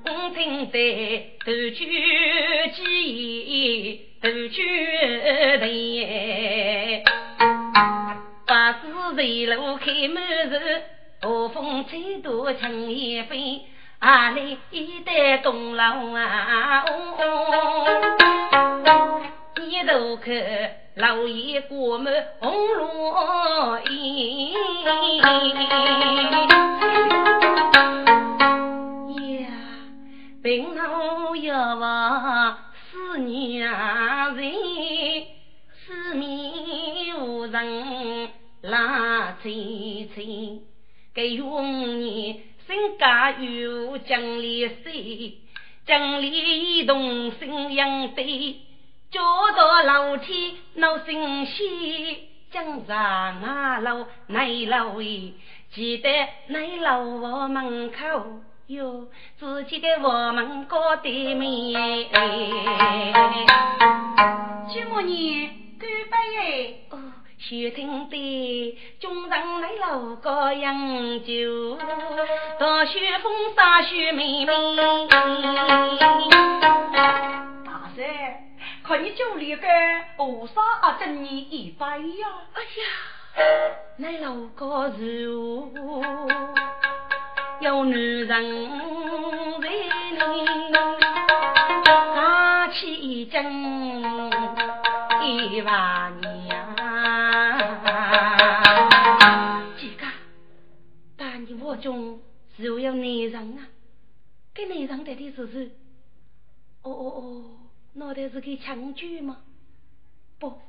[0.05, 1.87] 我听得头举
[2.75, 4.62] 起，头举
[5.59, 5.64] 头，
[8.47, 10.83] 八字围路开门日，
[11.23, 13.62] 大风吹多青叶飞，
[14.01, 16.85] 阿里一代东楼啊，
[19.71, 20.35] 一头看。
[20.95, 24.53] 老爷过门红罗衣，
[29.41, 29.49] 呀，
[30.43, 32.59] 病后要望
[32.91, 34.53] 思念人，
[35.87, 38.31] 四面无人
[38.62, 40.62] 拉青青，
[41.14, 45.39] 给永年身家有江里水，
[45.87, 48.57] 江里动心养对。
[49.11, 49.20] 脚
[49.56, 51.66] 到楼梯闹新鲜，
[52.50, 52.96] 江上
[53.42, 55.32] 啊楼内楼位，
[55.72, 56.11] 记得
[56.48, 57.96] 内楼房门口
[58.66, 62.11] 有自己的房门高对面。
[64.70, 65.48] 舅母你
[65.80, 66.98] 干杯哦，
[67.38, 71.78] 雪听的中上内楼高饮酒，
[72.61, 74.52] 大雪风洒雪妹妹。
[77.64, 78.47] 大婶。
[78.89, 79.68] 看你酒里个
[80.16, 80.97] 何啥啊？
[80.99, 82.26] 等你一杯呀！
[82.55, 82.68] 哎呀，
[83.99, 85.70] 那老个如
[87.61, 88.66] 有女人在里，
[91.84, 93.45] 打起针
[95.22, 96.49] 一万年。
[99.76, 100.07] 几个，
[101.14, 102.22] 但你我中
[102.57, 103.68] 只有男人啊，
[104.55, 105.72] 给男人的的是是，
[106.80, 107.68] 哦哦哦。
[107.95, 109.39] 脑袋是给抢救吗？
[110.39, 110.61] 不，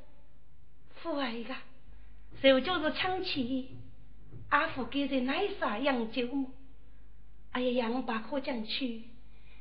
[0.95, 1.53] 父爱个，
[2.41, 3.65] 手就是抢钱，
[4.49, 6.47] 阿父给在奶啥养酒么？
[7.51, 9.03] 哎呀，杨八可讲去，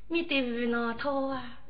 [0.08, 1.60] 你得无那套啊，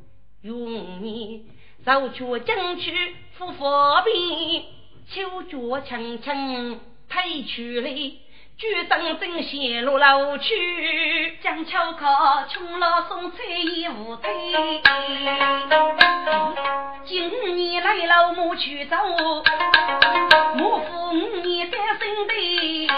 [0.42, 1.46] 用你
[1.84, 2.92] 手脚将去
[3.38, 4.64] 不方便，
[5.06, 8.27] 手脚轻轻推出来。
[8.58, 14.28] 举灯正线路老去，江桥靠穷老送菜一无堆。
[17.04, 18.96] 今年来了母去走，
[20.56, 22.88] 母父五年单身的。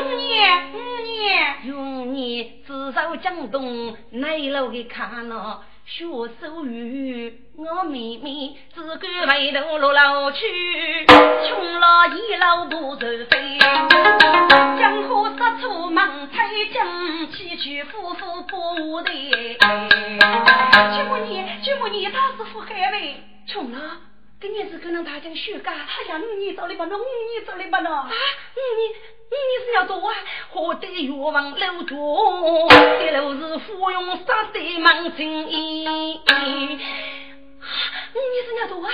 [0.00, 5.60] 五年五年，用年至少江东内陆的看那。
[5.86, 6.06] 学
[6.40, 10.46] 手语，我妹妹只管埋头落老去，
[11.06, 13.58] 穷老一老不愁飞。
[14.78, 16.86] 江河十处忙拆江，
[17.30, 19.58] 崎岖夫妇不得。
[20.96, 23.78] 舅母你，舅母你，他是富海为穷了，
[24.44, 25.72] 今年是可能大将休假。
[25.72, 26.84] 哎呀，五年走了吧？
[26.84, 27.80] 侬五年走了吧？
[27.80, 30.14] 侬啊，五年五年是要做啊！
[30.50, 32.68] 何得越王楼主，
[33.00, 35.86] 一路是芙蓉山对门青衣。
[35.86, 36.78] 五年
[38.44, 38.92] 是要做啊！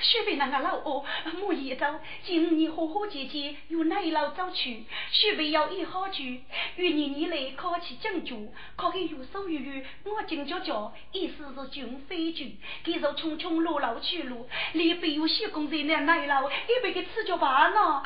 [0.00, 1.04] 雪被那个老哦，
[1.40, 1.86] 莫一走，
[2.24, 6.42] 今年和和姐姐由那一路走去，雪被要一好句，
[6.76, 17.80] 与年年来考起将军，考个有手有余，我金脚脚，意思是军非军，给着匆匆落路去路，里边有些工在那那一路，一边给吃着饭呢。
[17.80, 18.04] 啊，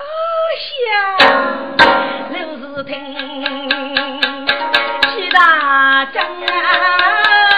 [0.59, 2.95] 想刘是听，
[5.15, 7.54] 七大将啊。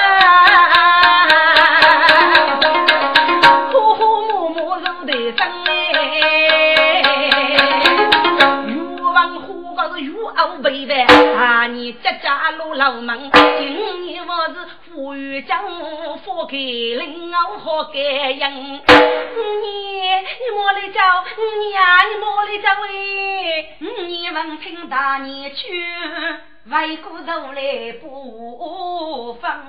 [10.67, 11.07] 背呗，
[11.37, 11.69] 啊！
[11.69, 14.55] 你家家路老门，今年我是
[14.91, 15.63] 富裕将，
[16.19, 16.57] 发给
[16.97, 18.75] 领我好感应。
[18.75, 21.25] 你你莫来叫，
[21.61, 23.77] 你呀你莫来叫喂！
[23.79, 25.85] 你闻听大年去，
[26.69, 29.67] 外国走来不放。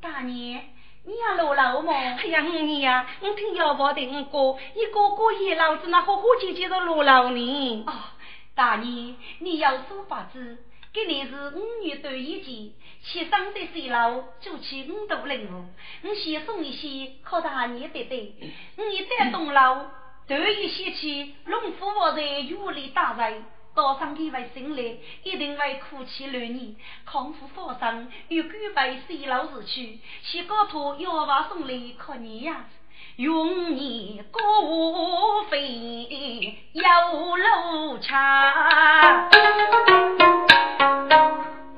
[0.00, 0.64] 大年，
[1.04, 1.92] 你要落楼吗？
[1.92, 7.84] 哎呀，你呀，我听要宝的歌，你哥哥也老子那好好姐姐都落楼呢。
[7.88, 7.92] 哦。
[8.58, 10.58] 大年，你要说法子，
[10.92, 12.72] 今年是五月端午节，
[13.04, 15.64] 七上的水楼就起五度零五，
[16.02, 18.34] 我先送一些，靠大年对对。
[18.76, 19.86] 你一旦东楼，
[20.26, 23.40] 端午节起，农夫我在院里打柴，
[23.76, 26.74] 到上几位新来，一定会哭泣流年，
[27.06, 32.68] 康复发生，又举杯水楼而去，先高头要娃送来看你呀。
[33.18, 34.38] 永年孤
[35.50, 36.82] 飞有
[37.36, 39.28] 路长，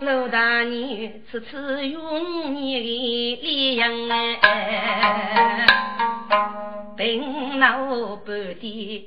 [0.00, 2.82] 陆大年次次永年
[3.40, 5.66] 的脸哎，
[6.98, 9.02] 平老半点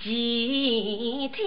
[0.00, 1.46] 几天，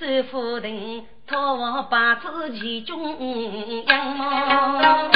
[0.00, 5.12] 收夫人托我把子其中养么？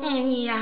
[0.00, 0.56] 你呀。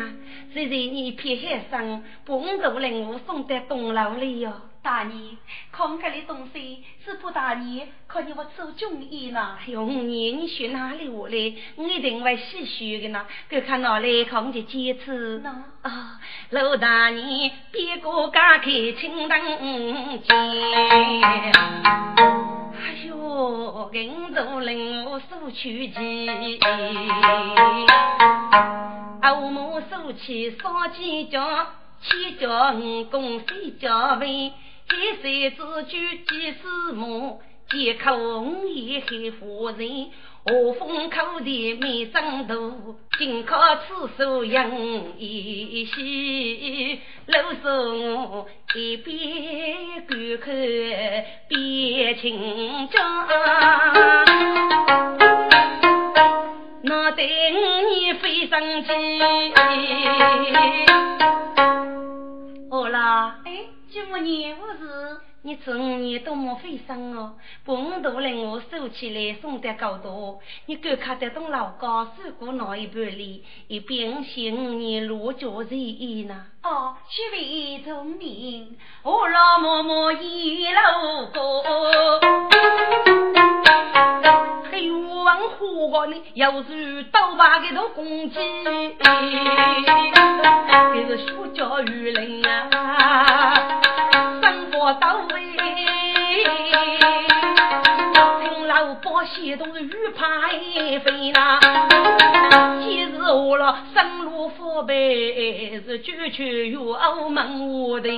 [0.53, 4.53] 虽然你撇海上，本都令我送到东楼里哟。
[4.83, 5.37] 大年，
[5.71, 9.59] 看这里东西，是不大年，看你我做中医呢。
[9.67, 11.55] 哟，五年你学哪里话嘞？
[11.77, 13.27] 我一定会细学的呢。
[13.49, 15.43] 给看哪里看就坚持。
[15.43, 15.49] 喏
[15.83, 16.19] 啊，
[16.51, 20.35] 老大年，别个家开青灯节。
[22.83, 26.59] 哎呦，人都令我数去几。
[29.23, 31.67] 欧母收起烧鸡脚，
[32.01, 34.51] 七脚五公三脚尾，
[34.93, 36.59] 一岁之举几时
[36.95, 40.11] 母，几口五也还夫人，
[40.45, 44.71] 何风口的没长度，紧靠厕所养
[45.19, 49.17] 一些，老说我一边
[50.09, 50.47] 干口
[51.49, 52.99] 边请教。
[56.83, 57.27] 我对
[57.89, 58.89] 你非常急。
[62.71, 67.35] 好啦，哎，舅母你我是你十五年多么费心哦，
[67.65, 70.39] 把五度令我收起来送得高多。
[70.67, 76.47] 你赶快得东老高收过那一半里，一边写五年落脚在意呢。
[76.63, 81.65] 哦，许为聪明，我老嬷嬷一路过。
[85.61, 88.39] 欲望火高呢，又是刀把给头攻击，
[90.95, 92.43] 这是书教育人
[92.73, 93.81] 啊，
[94.41, 95.51] 生活到位。
[98.67, 100.49] 老百姓都是欲怕
[101.05, 101.61] 飞呐，
[102.81, 108.09] 其实我了生路腐败是九曲月傲门我的。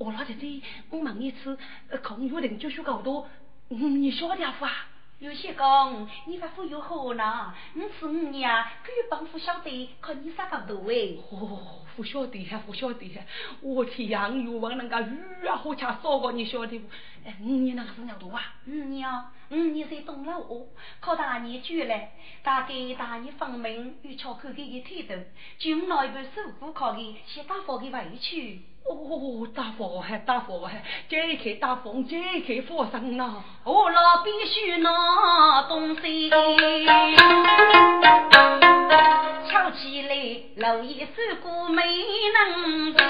[0.00, 1.58] 我老姐姐，我问一次，
[2.02, 3.28] 空月林就学高多，
[3.68, 4.72] 你晓得不啊？
[5.18, 8.50] 有些讲，你发福有好呢，你是五年，
[8.82, 11.18] 可以帮扶晓得，看你啥高度哎。
[11.30, 13.22] 哦，不晓得还不晓得，
[13.60, 16.88] 我天呀，有问那个鱼啊，好吃少个，你晓得不？
[17.26, 18.54] 哎，五年那个是鸟多啊？
[18.66, 20.66] 五年啊，五年在东老哦，
[21.00, 25.22] 考大年就来，大概大年放门有巧克力的态度，
[25.58, 28.62] 就拿一本手鼓考的，先打发给回去。
[28.84, 32.16] 哦，大风还大风还，解开大风，解
[32.46, 33.42] 开火绳呐！
[33.64, 36.30] 我老必须拿东西，
[39.48, 40.14] 敲起来，
[40.56, 41.06] 老一手
[41.42, 41.82] 鼓没
[42.32, 43.02] 能背，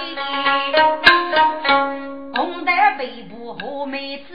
[2.35, 4.35] 红的背部和妹子。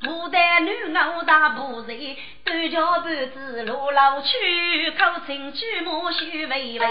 [0.00, 6.86] 牡丹女熬大布鞋，短脚半子路老去，口称举目须微微。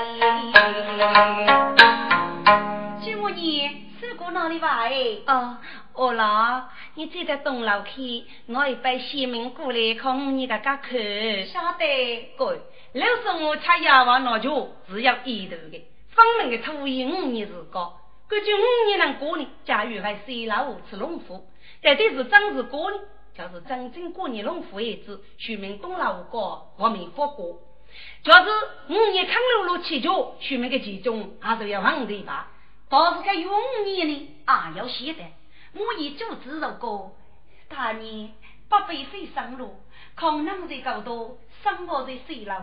[3.02, 4.82] 今我你是过哪里吧？
[4.82, 4.94] 哎，
[5.26, 5.58] 哦，
[5.94, 6.64] 我老，
[6.96, 10.92] 你记得东楼去，我一杯西门过来看你个家看。
[11.46, 12.58] 晓得，哥，
[12.92, 17.94] 老是我吃药往那酒是要一头的，方明的土一五年是高，
[18.30, 21.48] 感觉五年能过年，家与外水老五吃龙虎。
[21.82, 23.02] 这对是正是过年，
[23.38, 27.62] 就是真正过年龙虎儿子，徐明东老五高，我没发过。
[28.22, 28.40] 就是
[28.90, 32.52] 五年康路路起脚，徐明的其中还是要忘的吧。
[32.90, 33.52] 倒是个永
[33.86, 35.24] 年呢，啊要写的。
[35.74, 37.16] 我已就知道过，
[37.70, 38.34] 大年
[38.68, 39.76] 不必费上路，
[40.16, 42.54] 可能在高多，生活在水楼，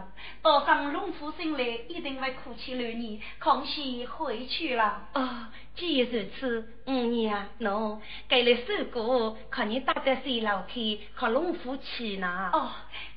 [0.43, 5.09] 到上龙虎醒来，一定会哭泣流年，康熙回去了。
[5.15, 5.47] 哦。
[5.77, 12.51] 既如此，五娘喏，给了首歌，看你打在水牢去，靠龙虎去呢。
[12.53, 12.71] 哦，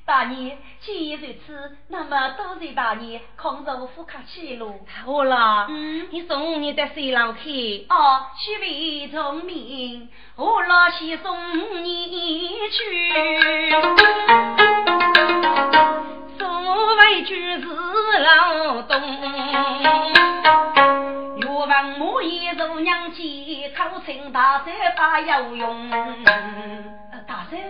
[0.08, 4.72] 大爷，既如此，那么多谢大爷，空着副卡去喽。
[5.04, 7.84] 好了，嗯，你送五娘在水牢去。
[7.90, 13.70] 哦，许为聪明，我老先送你去。
[16.38, 17.60] 所谓就是
[18.18, 19.02] 劳动。
[21.68, 25.90] 王母一入娘亲，口称大山把要用。
[25.90, 27.60] 大山，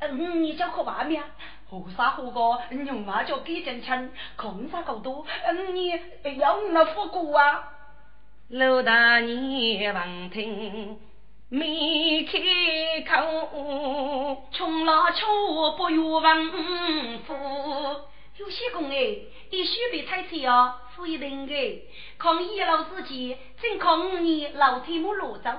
[0.00, 1.22] 嗯，你叫喝外面，
[1.70, 2.40] 喝啥喝个？
[2.70, 5.26] 用嘛叫给点钱，空啥够多？
[5.46, 5.90] 嗯，你
[6.38, 7.72] 要那副歌啊？
[8.48, 10.98] 老大你闻听，
[11.50, 17.34] 没开口，穷了穷不愿问富。
[18.38, 19.16] 有些工哎，
[19.50, 20.74] 必须被拆迁哦。
[20.96, 21.88] 不一定的，
[22.18, 25.50] 抗一老司机，正抗五年老天母落走，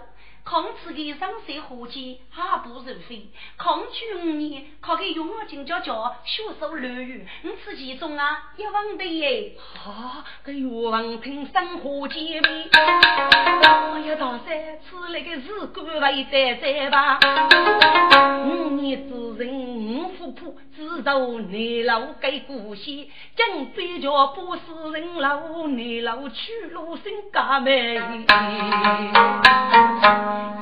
[0.50, 5.94] 孔子的上山伙计还不如飞，孔去五年考个永乐金家家
[6.26, 9.56] 学手流语，你此其中啊一万的耶！
[9.86, 17.20] 啊，个愿望听生活姐妹，哎呀大山，此来个是官位在在吧？
[20.34, 22.94] 苦自受内老给故乡，
[23.36, 24.62] 江边桥不是
[24.94, 27.96] 人老，内老去路心家美。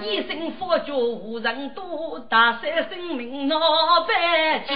[0.03, 3.59] 一生佛教无人多，大山生命闹
[4.07, 4.75] 百千。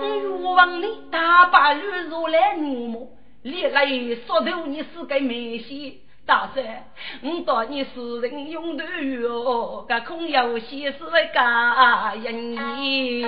[0.00, 3.86] 欲望你大把女如来怒目，历来
[4.26, 5.94] 说头你是个美仙。
[6.28, 6.84] 大山，
[7.22, 10.98] 我当你是人用的哟，个空有些是
[11.32, 12.54] 假人。
[12.82, 13.24] 意。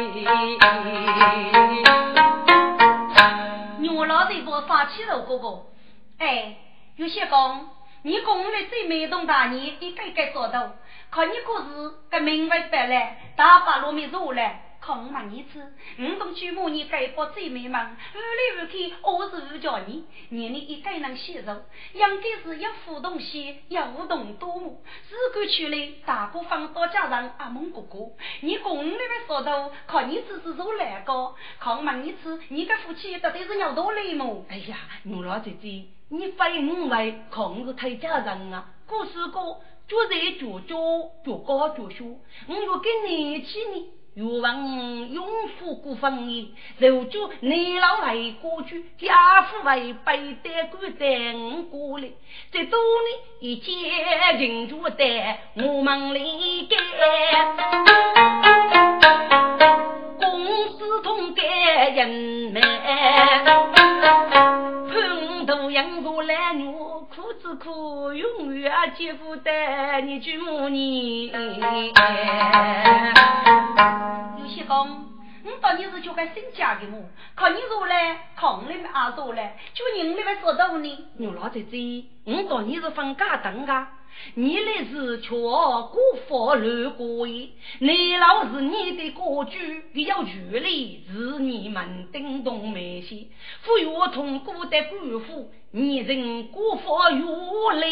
[3.78, 5.62] 牛老这不发起了哥哥，
[6.18, 6.56] 哎，
[6.96, 7.70] 有些讲
[8.02, 10.72] 你公的最美动大年，一个个说到，
[11.10, 14.69] 看你可是个明白白来，大把路没走来。
[14.80, 15.60] 空嘛你吃，
[15.98, 21.62] 五种举目你该把最美忙，无来无去，我是无叫你，年你一个能吸收，
[21.92, 24.80] 应该是要互动些，要互动多么。
[25.10, 27.98] 如果出来大哥放到家人阿蒙哥哥，
[28.40, 34.44] 你公那边说到，靠你只是做来个，空嘛你吃，你跟夫妻到底是要多累么？
[34.48, 40.76] 哎呀，牛老姐姐，你非五位空是太家人啊，故事个就在脚脚
[41.22, 42.04] 脚高脚小，
[42.48, 43.92] 我要跟你去呢。
[44.20, 45.26] 欲望永
[45.58, 52.06] 富过分意，如今你老为过去，家父为背担官担过来，
[52.52, 53.74] 这多年一见
[54.38, 56.76] 人就得我们理解，
[60.18, 62.60] 公司同干人们，
[65.50, 71.26] 头养出来女，苦之苦永远接不得你舅母你。
[71.26, 71.32] 有
[74.46, 75.06] 些公，
[75.42, 77.02] 你当年是就该新嫁给我，
[77.34, 81.06] 看你做嘞，看你们阿做嘞，就你那边说到呢。
[81.16, 83.88] 牛老姐姐，我当年是分家等啊。
[84.34, 85.98] 你来是却孤
[86.28, 87.48] 佛乱过夜，
[87.78, 89.52] 你老是你的国主，
[89.94, 93.26] 要距离是你们叮咚没些，
[93.64, 97.24] 不要通过的官府，你人孤佛越
[97.74, 97.86] 来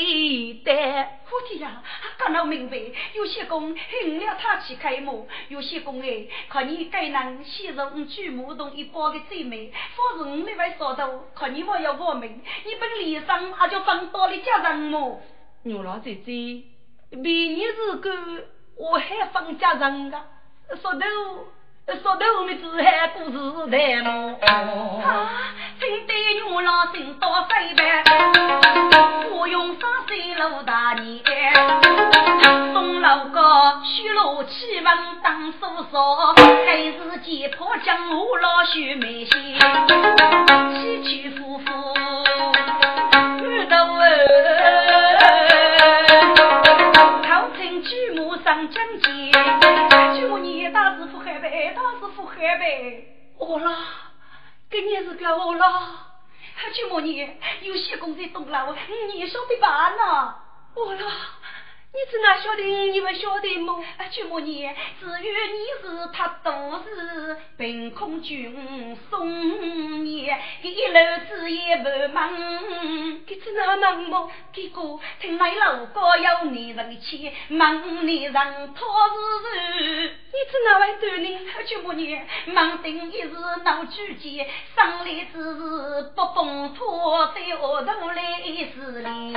[0.64, 1.08] 的。
[1.30, 1.82] 我的呀，
[2.16, 2.78] 刚刚明白，
[3.14, 15.20] 有些公应了他去开幕，有些公哎，看你该能吸收我举木洞一包的最美，否则我那位说到，看你我要我命，你本脸上还就放多了家人么？
[15.64, 16.62] 牛老姐姐，
[17.10, 18.10] 明年日过，
[18.76, 20.22] 我还放家人啊！
[20.80, 21.00] 说头
[22.00, 23.36] 说头，我们只还故事
[23.68, 24.38] 台么？
[24.46, 25.30] 啊，
[25.80, 26.14] 真的
[26.46, 28.04] 牛郎心多飞白，
[29.32, 31.22] 我用三岁老大年，
[32.72, 35.58] 东老哥虚罗气温当叔
[35.90, 39.58] 嫂，还是见破江湖老许眉心，
[40.72, 41.64] 起起伏伏
[43.44, 43.94] 遇到头
[48.68, 49.32] 目上将见，
[50.14, 53.74] 举目你大师傅海北，大师傅海北，我啦，
[54.70, 56.06] 今年是个我啦。
[56.74, 57.16] 举目你
[57.62, 58.74] 有些公在东楼，
[59.14, 60.34] 你晓得办呐？
[60.74, 61.02] 我啦。
[61.90, 62.62] 你是哪晓得？
[62.62, 63.82] 你不晓得么？
[64.10, 64.68] 舅母你，
[65.00, 66.50] 至于你是他都
[66.84, 70.30] 是凭空君送你，
[70.62, 72.30] 一路子也不忙，
[73.26, 74.30] 给是哪能么？
[74.52, 78.34] 结果听来老高有你人气，忙你人
[78.74, 78.88] 托
[79.42, 81.38] 是是，你是哪位端呢？
[81.66, 82.20] 舅母你，
[82.52, 83.30] 忙定一时
[83.64, 88.42] 闹举荐，上来只是不崩破在额头来
[88.74, 89.32] 是哩。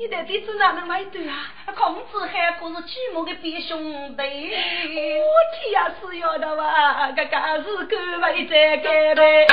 [0.00, 1.34] 你到底是哪能买对啊？
[1.76, 4.22] 孔子还可是寂寞的表兄弟。
[4.22, 9.44] 我天呀，是要的哇，这个是各位在干呗。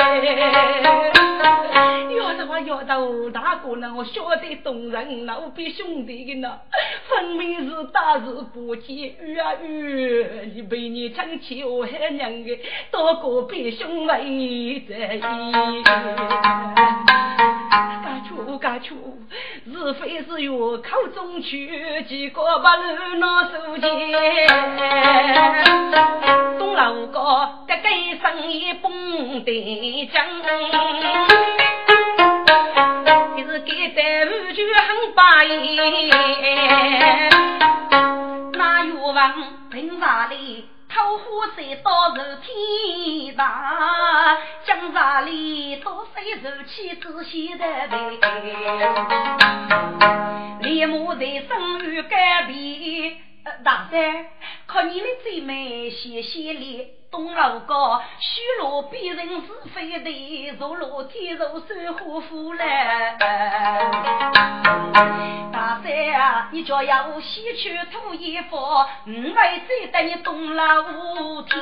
[2.16, 6.60] 要的话要到大哥呢，我晓得动人，那我比兄弟的呢，
[7.08, 10.24] 分明是大事不见，遇啊遇，
[10.54, 12.60] 你被你亲戚我还娘的，
[12.92, 15.22] 多个比兄妹在意。
[18.02, 19.18] 干出干出，
[19.66, 20.50] 是非是。
[20.50, 23.86] 我口中去，几个把路拿手牵。
[26.58, 27.82] 东楼高，这个
[28.22, 30.24] 生意蹦得正，
[33.36, 34.00] 你是给的
[34.30, 35.76] 五句很把意。
[38.52, 39.34] 那欲望
[39.70, 40.64] 凭啥哩？
[40.96, 41.24] 桃花
[41.54, 43.44] 山到如天堂，
[44.64, 48.18] 江山里多水如起仔细的背，
[50.62, 53.18] 立马在生于改变。
[53.62, 54.26] 大山，
[54.76, 56.86] 看你的最美，谢谢你。
[57.10, 63.16] 东楼高，虚罗别人是非的，若落天如山花富来。
[65.50, 68.86] 大山啊，你叫要西去土衣服，我
[69.34, 71.56] 来再带你东楼天。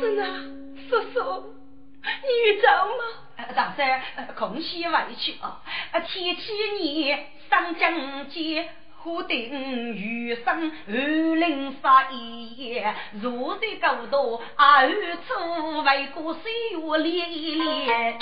[0.00, 0.24] 真的，
[0.88, 1.52] 叔叔，
[2.04, 3.02] 你遇着吗？
[3.56, 4.00] 大山，
[4.36, 5.60] 空隙外去啊！
[6.06, 7.12] 天气你
[7.50, 8.68] 上江街。
[9.06, 10.92] 不定余生二
[11.36, 12.82] 零八一，
[13.22, 18.18] 如在高度二处为过岁月连连。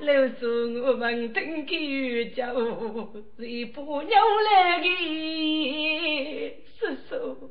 [0.00, 0.46] 老祖
[0.84, 2.44] 我们登基叫
[3.38, 6.62] 谁不娘来的？
[6.78, 7.50] 叔叔，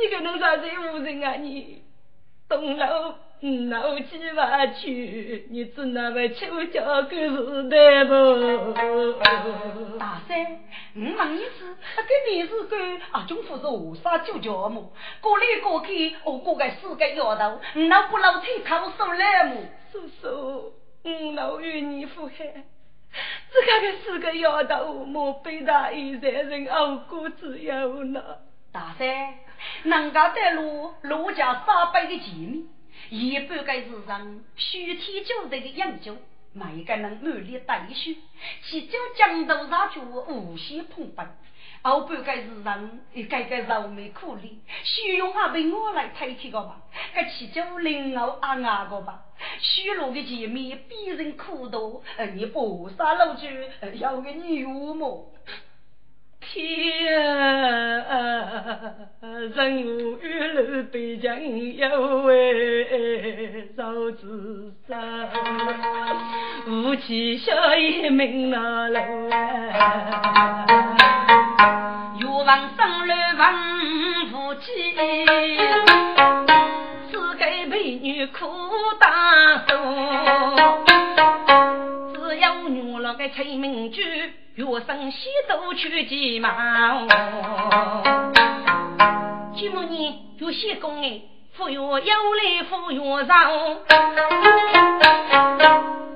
[0.00, 1.82] 你可能啥子无人啊你？
[2.48, 2.76] 东
[3.40, 3.70] 楼。
[3.70, 9.98] 闹起话去，你只那么求教个是的不？
[9.98, 10.58] 大三，
[10.94, 12.76] 我问你是，跟你是个
[13.12, 14.92] 啊，政府是何啥就叫么？
[15.22, 19.56] 过来过去，我过个四个丫头，那不老太靠手来么？
[19.90, 22.64] 叔叔，我老与你父海，
[23.50, 28.22] 这个四个丫头，莫被大一三人熬过之忧呢。
[28.70, 29.08] 大三，
[29.84, 32.64] 人家的路，路家三百的前面。
[33.10, 36.16] 一半个是上虚天九的研究，
[36.52, 38.14] 每个人努力带书，
[38.62, 41.24] 其中江头上就无限澎湃；
[41.82, 44.54] 后半个是上一个个愁眉苦脸，
[44.84, 46.82] 虚荣啊被我来推起个吧，
[47.12, 49.24] 这其中灵后啊啊个吧，
[49.58, 52.04] 虚荣的前面逼人苦多，
[52.34, 53.44] 你不杀老猪
[53.94, 55.34] 要个你幽默。
[56.40, 57.14] 天
[58.08, 58.16] 啊，
[59.54, 61.38] 人无玉楼对墙
[61.76, 64.96] 有为少自杀，
[66.64, 68.98] 夫妻小一命那路
[69.30, 70.66] 啊，
[72.18, 73.46] 欲望生乱问
[74.30, 74.94] 夫妻，
[77.10, 78.46] 只给美女苦
[78.98, 79.76] 大受，
[82.40, 84.02] 只有女了个催命句。
[84.54, 87.06] 月生西都去急忙，
[89.54, 91.20] 舅母你有些功哎，
[91.52, 93.50] 富有有来富有上，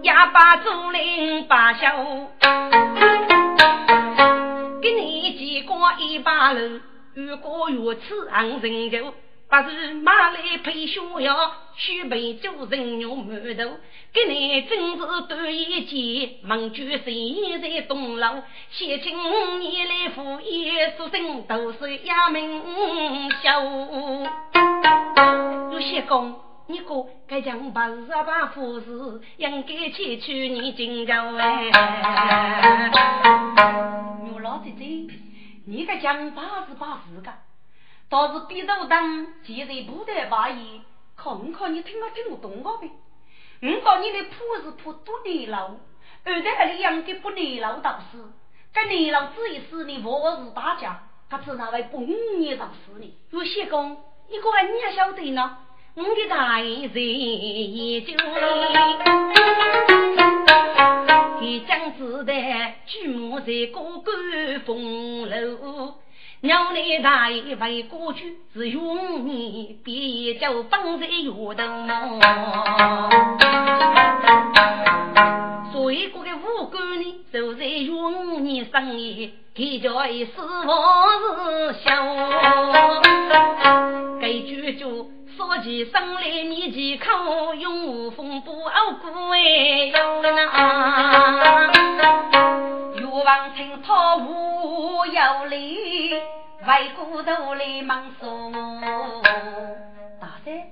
[0.03, 1.95] 哑巴竹林把笑，
[4.83, 6.81] 给你几个一把楼，
[7.15, 9.15] 越过越次昂人头。
[9.47, 13.77] 不是马来配逍遥，须备酒人肉馒头。
[14.13, 18.43] 给你真是短一截，忙举谁在东楼？
[18.71, 19.17] 写请
[19.61, 23.63] 你来赴宴，说声都是衙门笑。
[25.73, 26.35] 有些公，
[26.67, 31.71] 你哥该讲八十八富士，应该去去你荆州哎。
[34.33, 34.85] 我老姐姐，
[35.67, 37.31] 你该讲八十八富个，
[38.15, 40.81] 倒是比斗当，既然不得把意，
[41.17, 42.89] 看看你听我听不懂我呗。
[43.61, 45.73] 我告你的铺是铺多年老，
[46.23, 48.19] 二代还里养的不年老道士，
[48.73, 52.07] 跟年老子一死，你我是大家，他自然会不五
[52.39, 53.19] 年倒死呢。
[53.31, 54.01] 有些公，
[54.31, 55.59] 你个你也晓得呢？
[55.97, 58.15] 我的大人也就
[61.41, 64.13] 一将子弹，举目在高高
[64.65, 65.95] 风楼。
[66.45, 72.21] 鸟内大爷为过去是永年，别叫放在月头梦。
[75.73, 81.91] 所以过个五官呢，就在永年生意，他叫一死亡是笑。
[84.21, 91.73] 该句就说起生来你几口，永无风不熬过哎哟那。
[93.25, 96.13] 欲望听他无有理。
[96.67, 98.53] 外骨头来忙说，
[100.21, 100.67] 大三，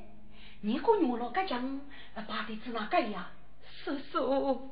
[0.60, 1.80] 你个牛老个讲，
[2.14, 3.30] 把的子哪个呀？
[3.82, 4.70] 叔叔，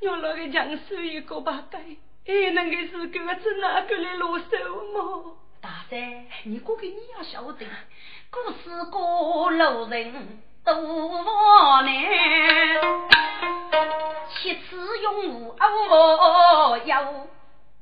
[0.00, 1.78] 牛老个讲是一个把的，
[2.26, 4.46] 哎，那个是个子哪个来落手
[4.92, 5.36] 么？
[5.60, 7.64] 大三，你哥哥你要晓得，
[8.28, 10.42] 故事过路人
[10.74, 11.94] 多难，
[14.28, 17.02] 七次用武哦要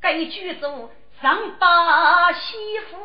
[0.00, 0.90] 该举走。
[1.20, 2.56] 上把媳
[2.90, 2.96] 妇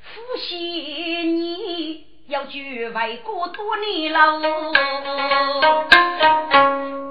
[0.00, 4.40] 夫妻你要去外国多年了，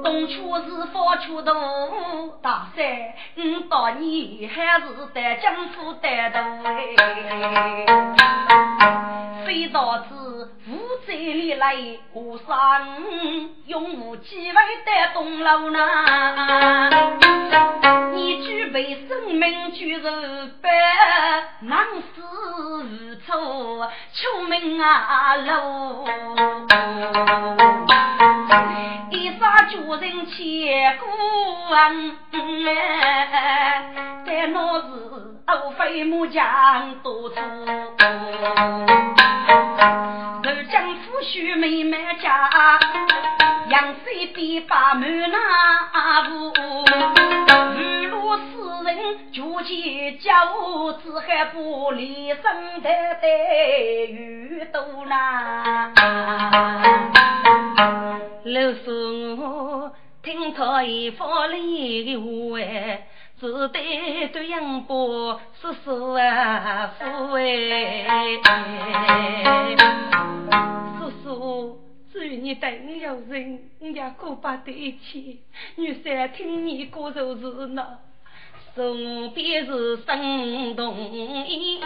[0.03, 1.53] 东出是方出头，
[2.41, 2.85] 大三
[3.37, 6.95] 五到你还是得江府得头哎，
[11.57, 11.75] 来，
[12.13, 12.55] 和尚
[13.65, 14.53] 用武几位
[14.85, 15.79] 得东楼呢？
[18.13, 20.09] 你具备生命居如
[20.61, 20.69] 白，
[21.61, 22.21] 难死
[22.83, 23.31] 无处
[24.13, 26.07] 求命啊路。
[29.69, 31.05] 主人千古
[31.73, 32.17] 恩，
[34.25, 34.85] 但那是
[35.45, 37.35] 欧飞木匠多出。
[40.43, 42.49] 二将夫婿妹妹家，
[43.69, 46.53] 杨水边把门那屋。
[48.37, 48.43] 世
[48.83, 52.89] 人就见家务只还不离身的
[53.21, 53.27] 待
[54.09, 55.93] 遇多难。
[58.43, 59.91] 老师我
[60.21, 62.59] 听他一番里的话，
[63.39, 68.37] 只得对杨伯叔叔啊父哎，
[70.99, 71.86] 叔叔。
[72.17, 75.39] 至于你等有人，人家过把得起，
[75.75, 77.99] 女婿听你过就是那。
[78.73, 81.79] 送别是生动意，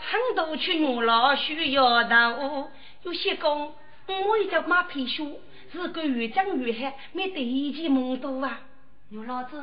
[0.00, 2.68] 很多群老需要到，
[3.04, 3.72] 有些工
[4.08, 5.38] 我一叫马皮书，
[5.72, 8.62] 是个越讲越黑，没得一件梦多啊。
[9.10, 9.62] 牛老子，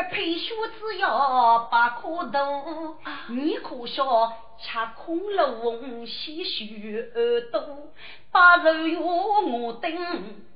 [0.00, 2.96] 这皮书只要八颗豆，
[3.28, 7.92] 你可笑吃空龙细须耳朵，
[8.32, 9.92] 把肉药我等。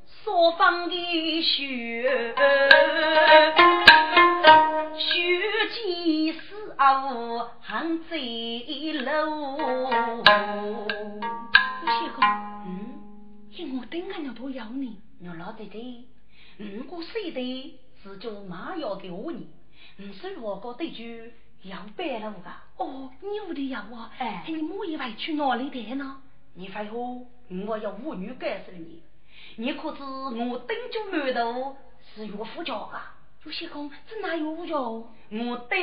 [0.07, 2.35] 所放的血，
[4.97, 10.23] 血溅四屋寒贼楼。
[11.83, 12.23] 七哥，
[12.65, 12.97] 嗯，
[13.51, 16.09] 因我等俺要多要你，我老弟弟，
[16.59, 19.49] 五个岁的是叫马要给我你，
[19.97, 21.33] 你是我个对句
[21.63, 22.85] 要白了个。
[22.85, 26.21] 哦，你屋里有啊，哎，你母以为去哪里的呢？
[26.53, 26.99] 你废话，
[27.67, 29.03] 我要妇女感受你。
[29.57, 31.77] 你可知我登州馒头
[32.15, 33.15] 是岳父家啊？
[33.45, 34.75] 有些公这哪有我家？
[34.77, 35.81] 我登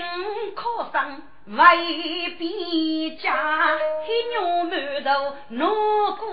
[0.55, 6.23] 考上未必家，黑牛馒头哪个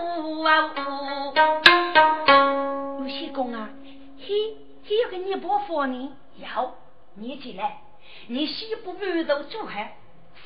[2.27, 2.99] 啊？
[3.01, 3.71] 有些公啊，
[4.19, 4.57] 嘿，
[4.89, 6.17] 嘿要给你包饭呢？
[6.39, 6.75] 要，
[7.13, 7.83] 你起来，
[8.29, 9.87] 你西部馒头做好，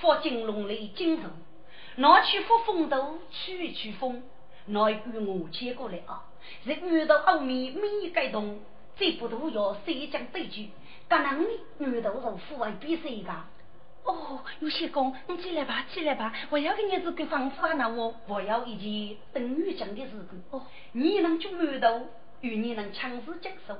[0.00, 1.28] 放进笼里金头，
[1.94, 4.20] 拿去放风头吹一吹风，
[4.66, 6.24] 拿一罐我接过来啊。
[6.64, 8.58] 是遇到后面每个动，
[8.96, 10.70] 这不都要谁将对局？
[11.06, 13.32] 干能呢遇到是父爱比谁个？
[14.02, 20.42] 哦，有些公，你起来吧，起来吧，我要给你这个方法呢，我我要一件等于讲的事情。
[20.50, 22.08] 哦，你能做馒头，
[22.40, 23.78] 与你能强势接受，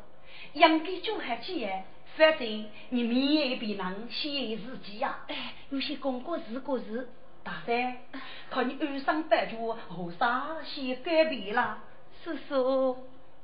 [0.55, 1.85] 养给就还起来，
[2.17, 5.25] 反正你面也比人先自己呀。
[5.29, 7.09] 哎，有些公过是过日。
[7.45, 7.97] 大三，
[8.51, 11.83] 看你安生得住，何啥先改变啦？
[12.23, 12.97] 叔叔，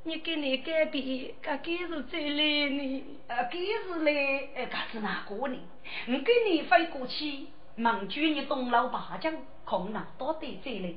[0.05, 3.05] 你给你改变，该给是最累呢？
[3.27, 5.59] 呃，给是嘞，呃，该是哪个呢？
[6.07, 9.35] 我给你飞过去，忙住你东老八将，
[9.65, 10.97] 空能多得这嘞。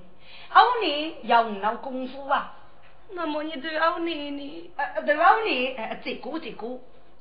[0.49, 2.57] 后年要五老功夫啊。
[3.13, 6.79] 那么你都要你你呃呃都要你呃这个这个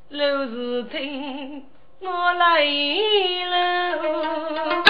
[0.09, 1.64] 刘士琴
[2.01, 2.64] 我来
[3.47, 4.84] 了。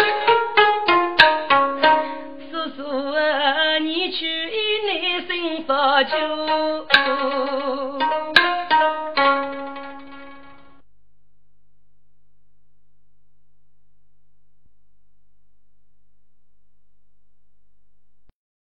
[2.51, 6.85] 叔叔啊你去一年盛酒